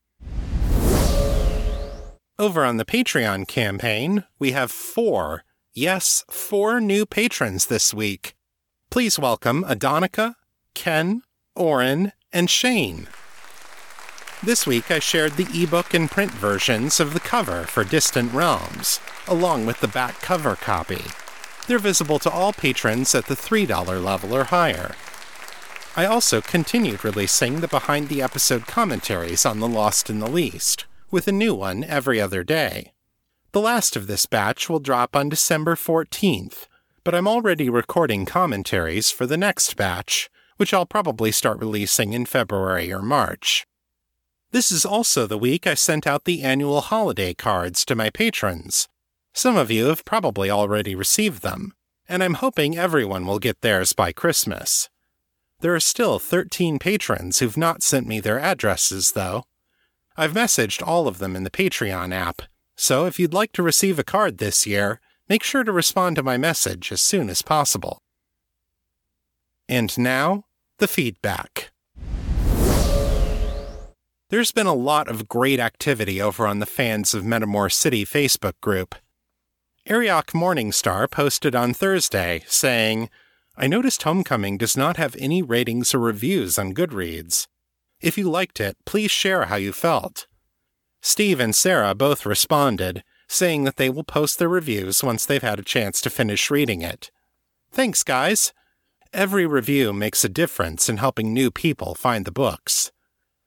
Over 2.40 2.64
on 2.64 2.78
the 2.78 2.86
Patreon 2.86 3.50
campaign, 3.50 4.24
we 4.40 4.54
have 4.54 4.72
four, 4.72 5.44
yes, 5.74 6.24
four 6.30 6.80
new 6.80 7.06
patrons 7.06 7.66
this 7.66 7.94
week. 7.94 8.34
Please 8.90 9.20
welcome 9.20 9.66
Adonica, 9.66 10.36
Ken, 10.74 11.24
Oren, 11.58 12.14
and 12.32 12.50
Shane. 12.50 13.10
This 14.42 14.66
week 14.66 14.90
I 14.90 15.00
shared 15.00 15.34
the 15.34 15.50
ebook 15.54 15.94
and 15.94 16.10
print 16.10 16.32
versions 16.32 17.02
of 17.02 17.14
the 17.14 17.20
cover 17.20 17.66
for 17.66 17.84
Distant 17.84 18.32
Realms, 18.32 19.02
along 19.28 19.66
with 19.66 19.82
the 19.82 19.90
back 19.90 20.22
cover 20.22 20.56
copy. 20.56 21.04
They're 21.68 21.78
visible 21.78 22.20
to 22.20 22.32
all 22.32 22.54
patrons 22.54 23.14
at 23.14 23.26
the 23.26 23.36
$3 23.36 24.02
level 24.02 24.34
or 24.34 24.46
higher. 24.46 24.96
I 25.98 26.06
also 26.06 26.40
continued 26.40 27.04
releasing 27.04 27.60
the 27.60 27.68
behind 27.68 28.08
the 28.08 28.22
episode 28.22 28.66
commentaries 28.66 29.46
on 29.46 29.60
The 29.60 29.68
Lost 29.68 30.10
and 30.10 30.22
the 30.22 30.32
Least, 30.32 30.86
with 31.12 31.28
a 31.28 31.32
new 31.32 31.54
one 31.54 31.84
every 31.84 32.20
other 32.20 32.44
day. 32.44 32.94
The 33.52 33.62
last 33.62 33.96
of 33.96 34.08
this 34.08 34.26
batch 34.26 34.70
will 34.70 34.80
drop 34.80 35.16
on 35.16 35.30
December 35.30 35.76
14th, 35.76 36.68
but 37.04 37.16
I'm 37.16 37.28
already 37.28 37.70
recording 37.70 38.26
commentaries 38.26 39.10
for 39.10 39.26
the 39.26 39.38
next 39.38 39.76
batch, 39.76 40.30
which 40.58 40.74
I'll 40.74 40.86
probably 40.86 41.32
start 41.32 41.60
releasing 41.60 42.14
in 42.14 42.26
February 42.26 42.92
or 42.92 43.02
March. 43.02 43.66
This 44.52 44.72
is 44.72 44.86
also 44.86 45.26
the 45.26 45.38
week 45.38 45.66
I 45.66 45.74
sent 45.74 46.06
out 46.06 46.26
the 46.26 46.42
annual 46.44 46.82
holiday 46.82 47.34
cards 47.34 47.86
to 47.86 47.96
my 47.96 48.10
patrons. 48.10 48.88
Some 49.34 49.56
of 49.56 49.72
you 49.72 49.86
have 49.86 50.06
probably 50.06 50.50
already 50.50 50.96
received 50.96 51.44
them, 51.44 51.74
and 52.08 52.24
I'm 52.24 52.36
hoping 52.36 52.78
everyone 52.78 53.26
will 53.26 53.40
get 53.40 53.62
theirs 53.62 53.94
by 53.94 54.12
Christmas. 54.12 54.90
There 55.62 55.76
are 55.76 55.80
still 55.80 56.20
13 56.20 56.80
patrons 56.80 57.40
who've 57.40 57.58
not 57.58 57.84
sent 57.84 58.08
me 58.08 58.20
their 58.20 58.40
addresses, 58.40 59.12
though. 59.12 59.44
I've 60.20 60.34
messaged 60.34 60.86
all 60.86 61.08
of 61.08 61.20
them 61.20 61.34
in 61.38 61.46
the 61.46 61.50
Patreon 61.50 62.14
app, 62.14 62.42
so 62.76 63.06
if 63.06 63.20
you'd 63.20 63.34
like 63.34 63.54
to 63.54 63.64
receive 63.64 63.98
a 63.98 64.04
card 64.04 64.38
this 64.38 64.68
year, 64.68 65.00
make 65.30 65.44
sure 65.44 65.64
to 65.64 65.72
respond 65.72 66.18
to 66.18 66.24
my 66.24 66.36
message 66.36 66.92
as 66.92 67.00
soon 67.00 67.30
as 67.30 67.42
possible. 67.42 68.02
And 69.70 69.98
now, 69.98 70.44
the 70.80 70.90
feedback. 70.90 71.72
There's 74.30 74.52
been 74.52 74.68
a 74.68 74.74
lot 74.74 75.08
of 75.08 75.30
great 75.30 75.62
activity 75.62 76.22
over 76.22 76.46
on 76.46 76.60
the 76.60 76.66
Fans 76.66 77.14
of 77.14 77.24
Metamor 77.24 77.72
City 77.72 78.06
Facebook 78.06 78.60
group. 78.60 78.96
Ariok 79.88 80.34
Morningstar 80.34 81.10
posted 81.10 81.56
on 81.56 81.74
Thursday 81.74 82.44
saying, 82.46 83.10
I 83.56 83.68
noticed 83.68 84.04
Homecoming 84.04 84.58
does 84.58 84.76
not 84.76 84.98
have 84.98 85.16
any 85.18 85.42
ratings 85.42 85.94
or 85.96 86.00
reviews 86.00 86.60
on 86.60 86.74
Goodreads. 86.74 87.48
If 88.02 88.18
you 88.18 88.30
liked 88.30 88.60
it, 88.62 88.78
please 88.86 89.12
share 89.12 89.46
how 89.46 89.58
you 89.58 89.74
felt. 89.74 90.28
Steve 91.02 91.40
and 91.40 91.56
Sarah 91.56 91.94
both 91.94 92.26
responded, 92.26 93.04
saying 93.28 93.64
that 93.66 93.76
they 93.76 93.90
will 93.90 94.04
post 94.04 94.40
their 94.40 94.50
reviews 94.50 95.04
once 95.04 95.26
they've 95.26 95.42
had 95.42 95.60
a 95.60 95.64
chance 95.64 96.02
to 96.02 96.10
finish 96.10 96.50
reading 96.50 96.82
it. 96.82 97.12
Thanks, 97.72 98.04
guys! 98.04 98.54
Every 99.14 99.46
review 99.46 99.92
makes 99.92 100.24
a 100.24 100.30
difference 100.30 100.88
in 100.88 100.98
helping 100.98 101.34
new 101.34 101.52
people 101.52 101.94
find 101.94 102.26
the 102.26 102.32
books. 102.32 102.92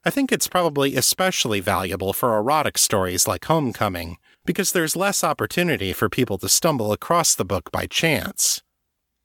I 0.05 0.11
think 0.11 0.33
it's 0.33 0.49
probably 0.49 0.97
especially 0.97 1.61
valuable 1.61 2.13
for 2.13 2.37
erotic 2.37 2.77
stories 2.77 3.29
like 3.29 3.45
Homecoming, 3.45 4.19
because 4.45 4.73
there's 4.73 4.97
less 4.97 5.23
opportunity 5.23 5.93
for 5.93 6.09
people 6.09 6.39
to 6.39 6.49
stumble 6.49 6.93
across 6.93 7.35
the 7.35 7.45
book 7.45 7.71
by 7.71 7.87
chance. 7.87 8.63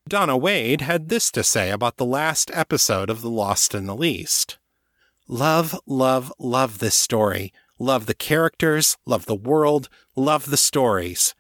Donna 0.08 0.38
Wade 0.38 0.82
had 0.82 1.10
this 1.10 1.32
to 1.32 1.44
say 1.44 1.72
about 1.72 1.98
the 1.98 2.06
last 2.06 2.52
episode 2.54 3.10
of 3.10 3.22
The 3.22 3.30
Lost 3.30 3.74
and 3.74 3.90
the 3.90 3.96
Least 3.96 4.58
Love, 5.30 5.78
love, 5.86 6.32
love 6.40 6.80
this 6.80 6.96
story. 6.96 7.52
love 7.80 8.06
the 8.06 8.16
characters, 8.16 8.98
love 9.06 9.26
the 9.26 9.36
world, 9.36 9.90
love 10.16 10.50
the 10.50 10.58
stories. 10.58 11.36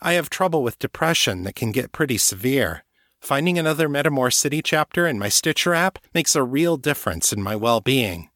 I 0.00 0.12
have 0.14 0.30
trouble 0.30 0.62
with 0.62 0.78
depression 0.78 1.42
that 1.42 1.56
can 1.56 1.72
get 1.72 1.92
pretty 1.92 2.16
severe. 2.16 2.84
Finding 3.20 3.58
another 3.58 3.88
Metamor 3.88 4.32
City 4.32 4.62
chapter 4.62 5.06
in 5.06 5.18
my 5.18 5.28
Stitcher 5.28 5.74
app 5.74 5.98
makes 6.14 6.36
a 6.36 6.42
real 6.42 6.76
difference 6.76 7.32
in 7.32 7.42
my 7.42 7.56
well 7.56 7.80
being. 7.80 8.30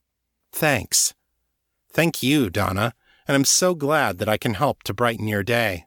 Thanks. 0.51 1.13
Thank 1.91 2.21
you, 2.21 2.49
Donna, 2.49 2.93
and 3.27 3.35
I'm 3.35 3.45
so 3.45 3.73
glad 3.75 4.17
that 4.17 4.29
I 4.29 4.37
can 4.37 4.55
help 4.55 4.83
to 4.83 4.93
brighten 4.93 5.27
your 5.27 5.43
day. 5.43 5.85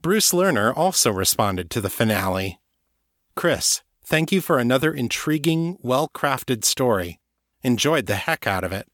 Bruce 0.00 0.32
Lerner 0.32 0.76
also 0.76 1.12
responded 1.12 1.70
to 1.70 1.80
the 1.80 1.90
finale. 1.90 2.58
Chris, 3.36 3.82
thank 4.02 4.32
you 4.32 4.40
for 4.40 4.58
another 4.58 4.92
intriguing, 4.92 5.76
well 5.82 6.08
crafted 6.08 6.64
story. 6.64 7.19
Enjoyed 7.62 8.06
the 8.06 8.16
heck 8.16 8.46
out 8.46 8.64
of 8.64 8.72
it. 8.72 8.88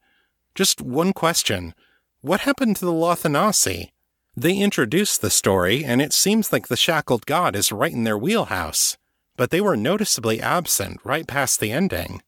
Just 0.54 0.80
one 0.80 1.12
question 1.12 1.74
What 2.20 2.40
happened 2.40 2.76
to 2.76 2.84
the 2.84 2.92
Lothanasi? 2.92 3.90
They 4.36 4.58
introduced 4.58 5.22
the 5.22 5.30
story, 5.30 5.84
and 5.84 6.02
it 6.02 6.12
seems 6.12 6.52
like 6.52 6.68
the 6.68 6.76
shackled 6.76 7.24
god 7.26 7.56
is 7.56 7.72
right 7.72 7.92
in 7.92 8.04
their 8.04 8.18
wheelhouse, 8.18 8.98
but 9.36 9.50
they 9.50 9.60
were 9.60 9.76
noticeably 9.76 10.40
absent 10.40 11.00
right 11.04 11.26
past 11.26 11.58
the 11.58 11.72
ending. 11.72 12.22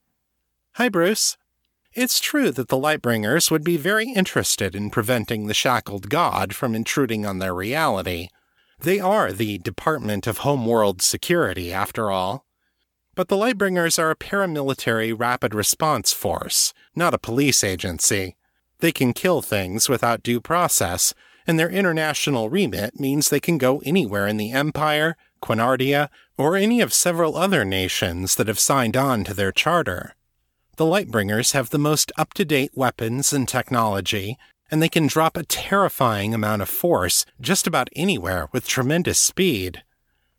Hi, 0.74 0.88
Bruce. 0.88 1.36
It's 1.92 2.20
true 2.20 2.50
that 2.52 2.68
the 2.68 2.78
Lightbringers 2.78 3.50
would 3.50 3.64
be 3.64 3.76
very 3.76 4.10
interested 4.10 4.76
in 4.76 4.90
preventing 4.90 5.46
the 5.46 5.54
shackled 5.54 6.08
god 6.08 6.54
from 6.54 6.74
intruding 6.74 7.26
on 7.26 7.40
their 7.40 7.54
reality. 7.54 8.28
They 8.78 9.00
are 9.00 9.32
the 9.32 9.58
Department 9.58 10.26
of 10.26 10.38
Homeworld 10.38 11.02
Security, 11.02 11.72
after 11.72 12.10
all. 12.10 12.46
But 13.18 13.26
the 13.26 13.36
Lightbringers 13.36 13.98
are 13.98 14.12
a 14.12 14.16
paramilitary 14.16 15.12
rapid 15.12 15.52
response 15.52 16.12
force, 16.12 16.72
not 16.94 17.14
a 17.14 17.18
police 17.18 17.64
agency. 17.64 18.36
They 18.78 18.92
can 18.92 19.12
kill 19.12 19.42
things 19.42 19.88
without 19.88 20.22
due 20.22 20.40
process, 20.40 21.14
and 21.44 21.58
their 21.58 21.68
international 21.68 22.48
remit 22.48 23.00
means 23.00 23.28
they 23.28 23.40
can 23.40 23.58
go 23.58 23.82
anywhere 23.84 24.28
in 24.28 24.36
the 24.36 24.52
Empire, 24.52 25.16
Quinardia, 25.42 26.10
or 26.36 26.54
any 26.54 26.80
of 26.80 26.94
several 26.94 27.36
other 27.36 27.64
nations 27.64 28.36
that 28.36 28.46
have 28.46 28.60
signed 28.60 28.96
on 28.96 29.24
to 29.24 29.34
their 29.34 29.50
charter. 29.50 30.14
The 30.76 30.84
Lightbringers 30.84 31.54
have 31.54 31.70
the 31.70 31.76
most 31.76 32.12
up 32.16 32.34
to 32.34 32.44
date 32.44 32.70
weapons 32.76 33.32
and 33.32 33.48
technology, 33.48 34.38
and 34.70 34.80
they 34.80 34.88
can 34.88 35.08
drop 35.08 35.36
a 35.36 35.42
terrifying 35.42 36.34
amount 36.34 36.62
of 36.62 36.68
force 36.68 37.26
just 37.40 37.66
about 37.66 37.90
anywhere 37.96 38.48
with 38.52 38.68
tremendous 38.68 39.18
speed. 39.18 39.82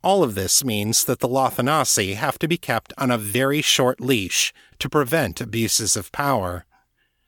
All 0.01 0.23
of 0.23 0.35
this 0.35 0.63
means 0.63 1.03
that 1.05 1.19
the 1.19 1.27
Lothanasi 1.27 2.15
have 2.15 2.39
to 2.39 2.47
be 2.47 2.57
kept 2.57 2.93
on 2.97 3.11
a 3.11 3.17
very 3.17 3.61
short 3.61 3.99
leash 3.99 4.53
to 4.79 4.89
prevent 4.89 5.41
abuses 5.41 5.97
of 5.97 6.11
power. 6.13 6.65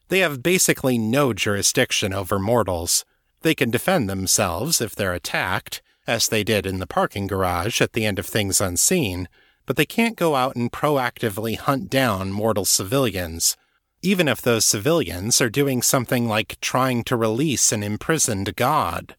They 0.08 0.20
have 0.20 0.42
basically 0.42 0.98
no 0.98 1.34
jurisdiction 1.34 2.14
over 2.14 2.40
mortals. 2.40 3.04
They 3.42 3.56
can 3.56 3.72
defend 3.72 4.10
themselves 4.10 4.80
if 4.80 4.96
they're 4.96 5.14
attacked, 5.14 5.82
as 6.08 6.30
they 6.30 6.44
did 6.44 6.66
in 6.66 6.80
the 6.80 6.88
parking 6.88 7.28
garage 7.28 7.82
at 7.82 7.94
the 7.94 8.06
end 8.06 8.20
of 8.20 8.26
Things 8.26 8.62
Unseen, 8.62 9.28
but 9.66 9.76
they 9.76 9.86
can't 9.86 10.16
go 10.16 10.36
out 10.36 10.56
and 10.56 10.72
proactively 10.72 11.58
hunt 11.58 11.90
down 11.90 12.32
mortal 12.32 12.66
civilians, 12.66 13.58
even 14.02 14.28
if 14.28 14.42
those 14.42 14.66
civilians 14.66 15.42
are 15.42 15.50
doing 15.50 15.82
something 15.82 16.28
like 16.28 16.60
trying 16.62 17.04
to 17.04 17.16
release 17.16 17.72
an 17.72 17.84
imprisoned 17.84 18.56
god. 18.56 19.16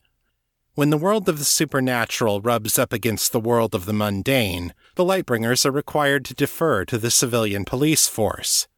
When 0.75 0.89
the 0.89 0.97
world 0.97 1.29
of 1.29 1.39
the 1.39 1.45
supernatural 1.45 2.41
rubs 2.41 2.79
up 2.79 2.95
against 2.95 3.31
the 3.31 3.41
world 3.41 3.75
of 3.75 3.85
the 3.85 3.93
mundane, 3.93 4.73
the 4.95 5.05
Lightbringers 5.05 5.67
are 5.67 5.71
required 5.71 6.25
to 6.25 6.35
defer 6.35 6.87
to 6.87 6.97
the 6.97 7.11
civilian 7.11 7.67
police 7.67 8.09
force. 8.09 8.69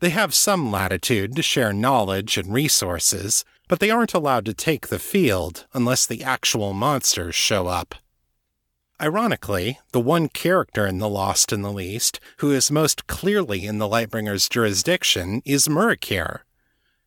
They 0.00 0.10
have 0.10 0.34
some 0.34 0.72
latitude 0.72 1.36
to 1.36 1.42
share 1.42 1.72
knowledge 1.72 2.36
and 2.36 2.52
resources, 2.52 3.44
but 3.68 3.78
they 3.78 3.90
aren't 3.90 4.12
allowed 4.12 4.44
to 4.46 4.54
take 4.54 4.88
the 4.88 4.98
field 4.98 5.66
unless 5.72 6.04
the 6.04 6.24
actual 6.24 6.72
monsters 6.72 7.36
show 7.36 7.68
up. 7.68 7.94
Ironically, 9.00 9.78
the 9.92 10.00
one 10.00 10.28
character 10.28 10.84
in 10.84 10.98
The 10.98 11.08
Lost 11.08 11.52
and 11.52 11.64
the 11.64 11.70
Least 11.70 12.18
who 12.38 12.50
is 12.50 12.72
most 12.72 13.06
clearly 13.06 13.66
in 13.66 13.78
the 13.78 13.88
Lightbringer's 13.88 14.48
jurisdiction 14.48 15.42
is 15.44 15.68
Murikir. 15.68 16.40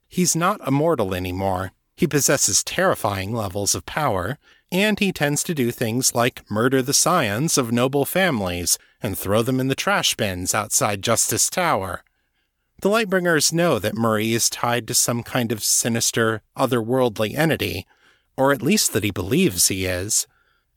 He's 0.07 0.33
not 0.33 0.65
immortal 0.65 1.13
anymore. 1.13 1.73
He 1.99 2.07
possesses 2.07 2.63
terrifying 2.63 3.33
levels 3.33 3.75
of 3.75 3.85
power, 3.85 4.37
and 4.71 4.97
he 4.97 5.11
tends 5.11 5.43
to 5.43 5.53
do 5.53 5.69
things 5.69 6.15
like 6.15 6.49
murder 6.49 6.81
the 6.81 6.93
scions 6.93 7.57
of 7.57 7.73
noble 7.73 8.05
families 8.05 8.77
and 9.03 9.17
throw 9.17 9.41
them 9.41 9.59
in 9.59 9.67
the 9.67 9.75
trash 9.75 10.15
bins 10.15 10.55
outside 10.55 11.01
Justice 11.01 11.49
Tower. 11.49 12.05
The 12.81 12.87
Lightbringers 12.89 13.51
know 13.51 13.79
that 13.79 13.97
Murray 13.97 14.31
is 14.31 14.49
tied 14.49 14.87
to 14.87 14.93
some 14.93 15.23
kind 15.23 15.51
of 15.51 15.61
sinister, 15.61 16.41
otherworldly 16.55 17.37
entity, 17.37 17.85
or 18.37 18.53
at 18.53 18.61
least 18.61 18.93
that 18.93 19.03
he 19.03 19.11
believes 19.11 19.67
he 19.67 19.85
is 19.85 20.25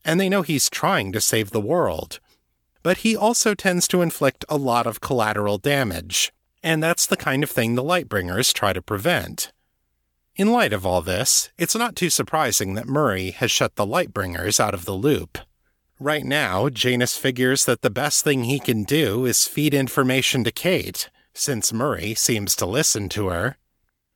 and 0.05 0.19
they 0.19 0.27
know 0.27 0.41
he's 0.41 0.69
trying 0.69 1.13
to 1.13 1.21
save 1.21 1.51
the 1.51 1.61
world. 1.61 2.19
But 2.81 2.97
he 2.97 3.15
also 3.15 3.53
tends 3.55 3.87
to 3.87 4.01
inflict 4.01 4.43
a 4.49 4.57
lot 4.57 4.85
of 4.85 4.99
collateral 4.99 5.57
damage, 5.57 6.33
and 6.61 6.83
that's 6.83 7.05
the 7.05 7.15
kind 7.15 7.41
of 7.43 7.49
thing 7.49 7.75
the 7.75 7.83
Lightbringers 7.83 8.53
try 8.53 8.73
to 8.73 8.81
prevent. 8.81 9.52
In 10.35 10.51
light 10.51 10.73
of 10.73 10.83
all 10.83 11.03
this, 11.03 11.51
it's 11.59 11.75
not 11.75 11.95
too 11.95 12.09
surprising 12.09 12.73
that 12.73 12.87
Murray 12.87 13.29
has 13.29 13.51
shut 13.51 13.75
the 13.75 13.85
Lightbringers 13.85 14.59
out 14.59 14.73
of 14.73 14.85
the 14.85 14.93
loop. 14.93 15.37
Right 15.99 16.25
now, 16.25 16.69
Janus 16.69 17.15
figures 17.15 17.65
that 17.65 17.83
the 17.83 17.91
best 17.91 18.23
thing 18.23 18.45
he 18.45 18.59
can 18.59 18.83
do 18.83 19.25
is 19.25 19.45
feed 19.45 19.75
information 19.75 20.43
to 20.43 20.51
Kate, 20.51 21.11
since 21.35 21.71
Murray 21.71 22.15
seems 22.15 22.55
to 22.55 22.65
listen 22.65 23.09
to 23.09 23.27
her. 23.27 23.57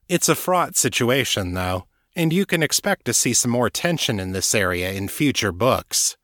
It's 0.09 0.27
a 0.27 0.33
fraught 0.33 0.75
situation, 0.75 1.53
though, 1.53 1.85
and 2.15 2.33
you 2.33 2.47
can 2.47 2.63
expect 2.63 3.05
to 3.05 3.13
see 3.13 3.33
some 3.33 3.51
more 3.51 3.69
tension 3.69 4.19
in 4.19 4.31
this 4.31 4.55
area 4.55 4.91
in 4.91 5.09
future 5.09 5.51
books. 5.51 6.17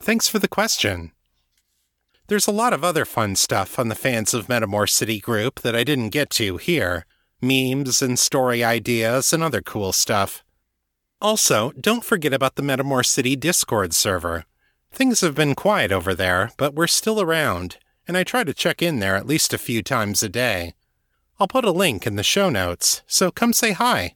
Thanks 0.00 0.26
for 0.26 0.38
the 0.38 0.48
question. 0.48 1.12
There's 2.28 2.46
a 2.46 2.52
lot 2.52 2.72
of 2.72 2.82
other 2.82 3.04
fun 3.04 3.36
stuff 3.36 3.78
on 3.78 3.88
the 3.88 3.94
Fans 3.94 4.32
of 4.32 4.46
Metamor 4.46 4.88
City 4.88 5.20
group 5.20 5.60
that 5.60 5.76
I 5.76 5.84
didn't 5.84 6.08
get 6.08 6.30
to 6.30 6.56
here 6.56 7.04
memes 7.46 8.02
and 8.02 8.18
story 8.18 8.64
ideas 8.64 9.32
and 9.32 9.42
other 9.42 9.62
cool 9.62 9.92
stuff. 9.92 10.42
Also, 11.20 11.72
don't 11.80 12.04
forget 12.04 12.32
about 12.32 12.56
the 12.56 12.62
Metamor 12.62 13.04
City 13.04 13.36
Discord 13.36 13.94
server. 13.94 14.44
Things 14.92 15.20
have 15.22 15.34
been 15.34 15.54
quiet 15.54 15.90
over 15.90 16.14
there, 16.14 16.52
but 16.56 16.74
we're 16.74 16.86
still 16.86 17.20
around, 17.20 17.78
and 18.06 18.16
I 18.16 18.24
try 18.24 18.44
to 18.44 18.54
check 18.54 18.82
in 18.82 19.00
there 19.00 19.16
at 19.16 19.26
least 19.26 19.52
a 19.52 19.58
few 19.58 19.82
times 19.82 20.22
a 20.22 20.28
day. 20.28 20.74
I'll 21.40 21.48
put 21.48 21.64
a 21.64 21.72
link 21.72 22.06
in 22.06 22.16
the 22.16 22.22
show 22.22 22.48
notes, 22.48 23.02
so 23.06 23.30
come 23.30 23.52
say 23.52 23.72
hi. 23.72 24.14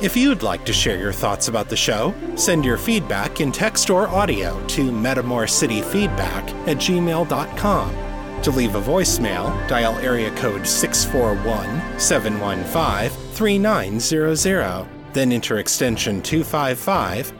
If 0.00 0.16
you'd 0.16 0.44
like 0.44 0.64
to 0.66 0.72
share 0.72 0.96
your 0.96 1.12
thoughts 1.12 1.48
about 1.48 1.68
the 1.68 1.76
show, 1.76 2.14
send 2.36 2.64
your 2.64 2.78
feedback 2.78 3.40
in 3.40 3.50
text 3.50 3.90
or 3.90 4.06
audio 4.06 4.64
to 4.68 4.92
metamorcityfeedback 4.92 6.68
at 6.68 6.76
gmail.com. 6.76 8.07
To 8.42 8.50
leave 8.52 8.76
a 8.76 8.80
voicemail, 8.80 9.68
dial 9.68 9.96
area 9.98 10.30
code 10.36 10.66
641 10.66 11.98
715 11.98 13.10
3900, 13.34 14.88
then 15.12 15.32
enter 15.32 15.58
extension 15.58 16.22
255 16.22 17.32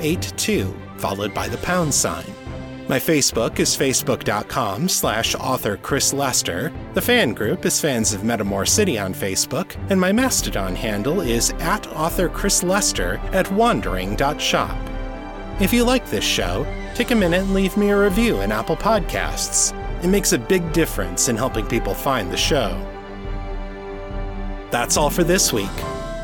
082, 0.00 0.76
followed 0.98 1.34
by 1.34 1.48
the 1.48 1.58
pound 1.58 1.92
sign. 1.92 2.24
My 2.88 3.00
Facebook 3.00 3.58
is 3.58 3.76
facebook.com 3.76 4.88
slash 4.88 5.34
author 5.34 5.76
Chris 5.78 6.12
Lester. 6.12 6.72
The 6.94 7.02
fan 7.02 7.34
group 7.34 7.66
is 7.66 7.80
Fans 7.80 8.14
of 8.14 8.20
Metamor 8.20 8.68
City 8.68 8.96
on 8.96 9.12
Facebook, 9.12 9.74
and 9.90 10.00
my 10.00 10.12
Mastodon 10.12 10.76
handle 10.76 11.20
is 11.20 11.50
at 11.58 11.88
author 11.88 12.28
Chris 12.28 12.62
Lester 12.62 13.16
at 13.32 13.50
wandering.shop. 13.50 14.78
If 15.60 15.72
you 15.72 15.82
like 15.82 16.08
this 16.08 16.24
show, 16.24 16.64
take 16.94 17.10
a 17.10 17.16
minute 17.16 17.40
and 17.40 17.54
leave 17.54 17.76
me 17.76 17.90
a 17.90 17.98
review 17.98 18.40
in 18.42 18.52
Apple 18.52 18.76
Podcasts. 18.76 19.74
It 20.02 20.08
makes 20.08 20.32
a 20.32 20.38
big 20.38 20.72
difference 20.72 21.28
in 21.28 21.36
helping 21.36 21.66
people 21.66 21.94
find 21.94 22.30
the 22.30 22.36
show. 22.36 22.70
That's 24.70 24.96
all 24.96 25.10
for 25.10 25.24
this 25.24 25.52
week. 25.52 25.70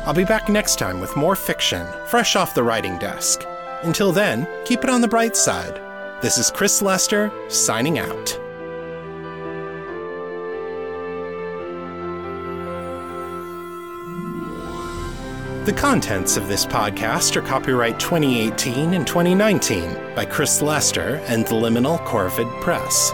I'll 0.05 0.13
be 0.13 0.25
back 0.25 0.49
next 0.49 0.77
time 0.77 0.99
with 0.99 1.15
more 1.15 1.35
fiction, 1.35 1.87
fresh 2.07 2.35
off 2.35 2.53
the 2.53 2.63
writing 2.63 2.97
desk. 2.99 3.43
Until 3.83 4.11
then, 4.11 4.47
keep 4.65 4.83
it 4.83 4.89
on 4.89 5.01
the 5.01 5.07
bright 5.07 5.35
side. 5.35 5.79
This 6.21 6.37
is 6.37 6.51
Chris 6.51 6.81
Lester, 6.81 7.31
signing 7.49 7.99
out. 7.99 8.39
The 15.65 15.73
contents 15.73 16.35
of 16.35 16.49
this 16.49 16.65
podcast 16.65 17.37
are 17.37 17.41
copyright 17.41 17.97
2018 17.97 18.93
and 18.93 19.07
2019 19.07 20.13
by 20.13 20.25
Chris 20.25 20.61
Lester 20.61 21.21
and 21.27 21.45
the 21.47 21.55
Liminal 21.55 22.05
Corvid 22.05 22.51
Press. 22.59 23.13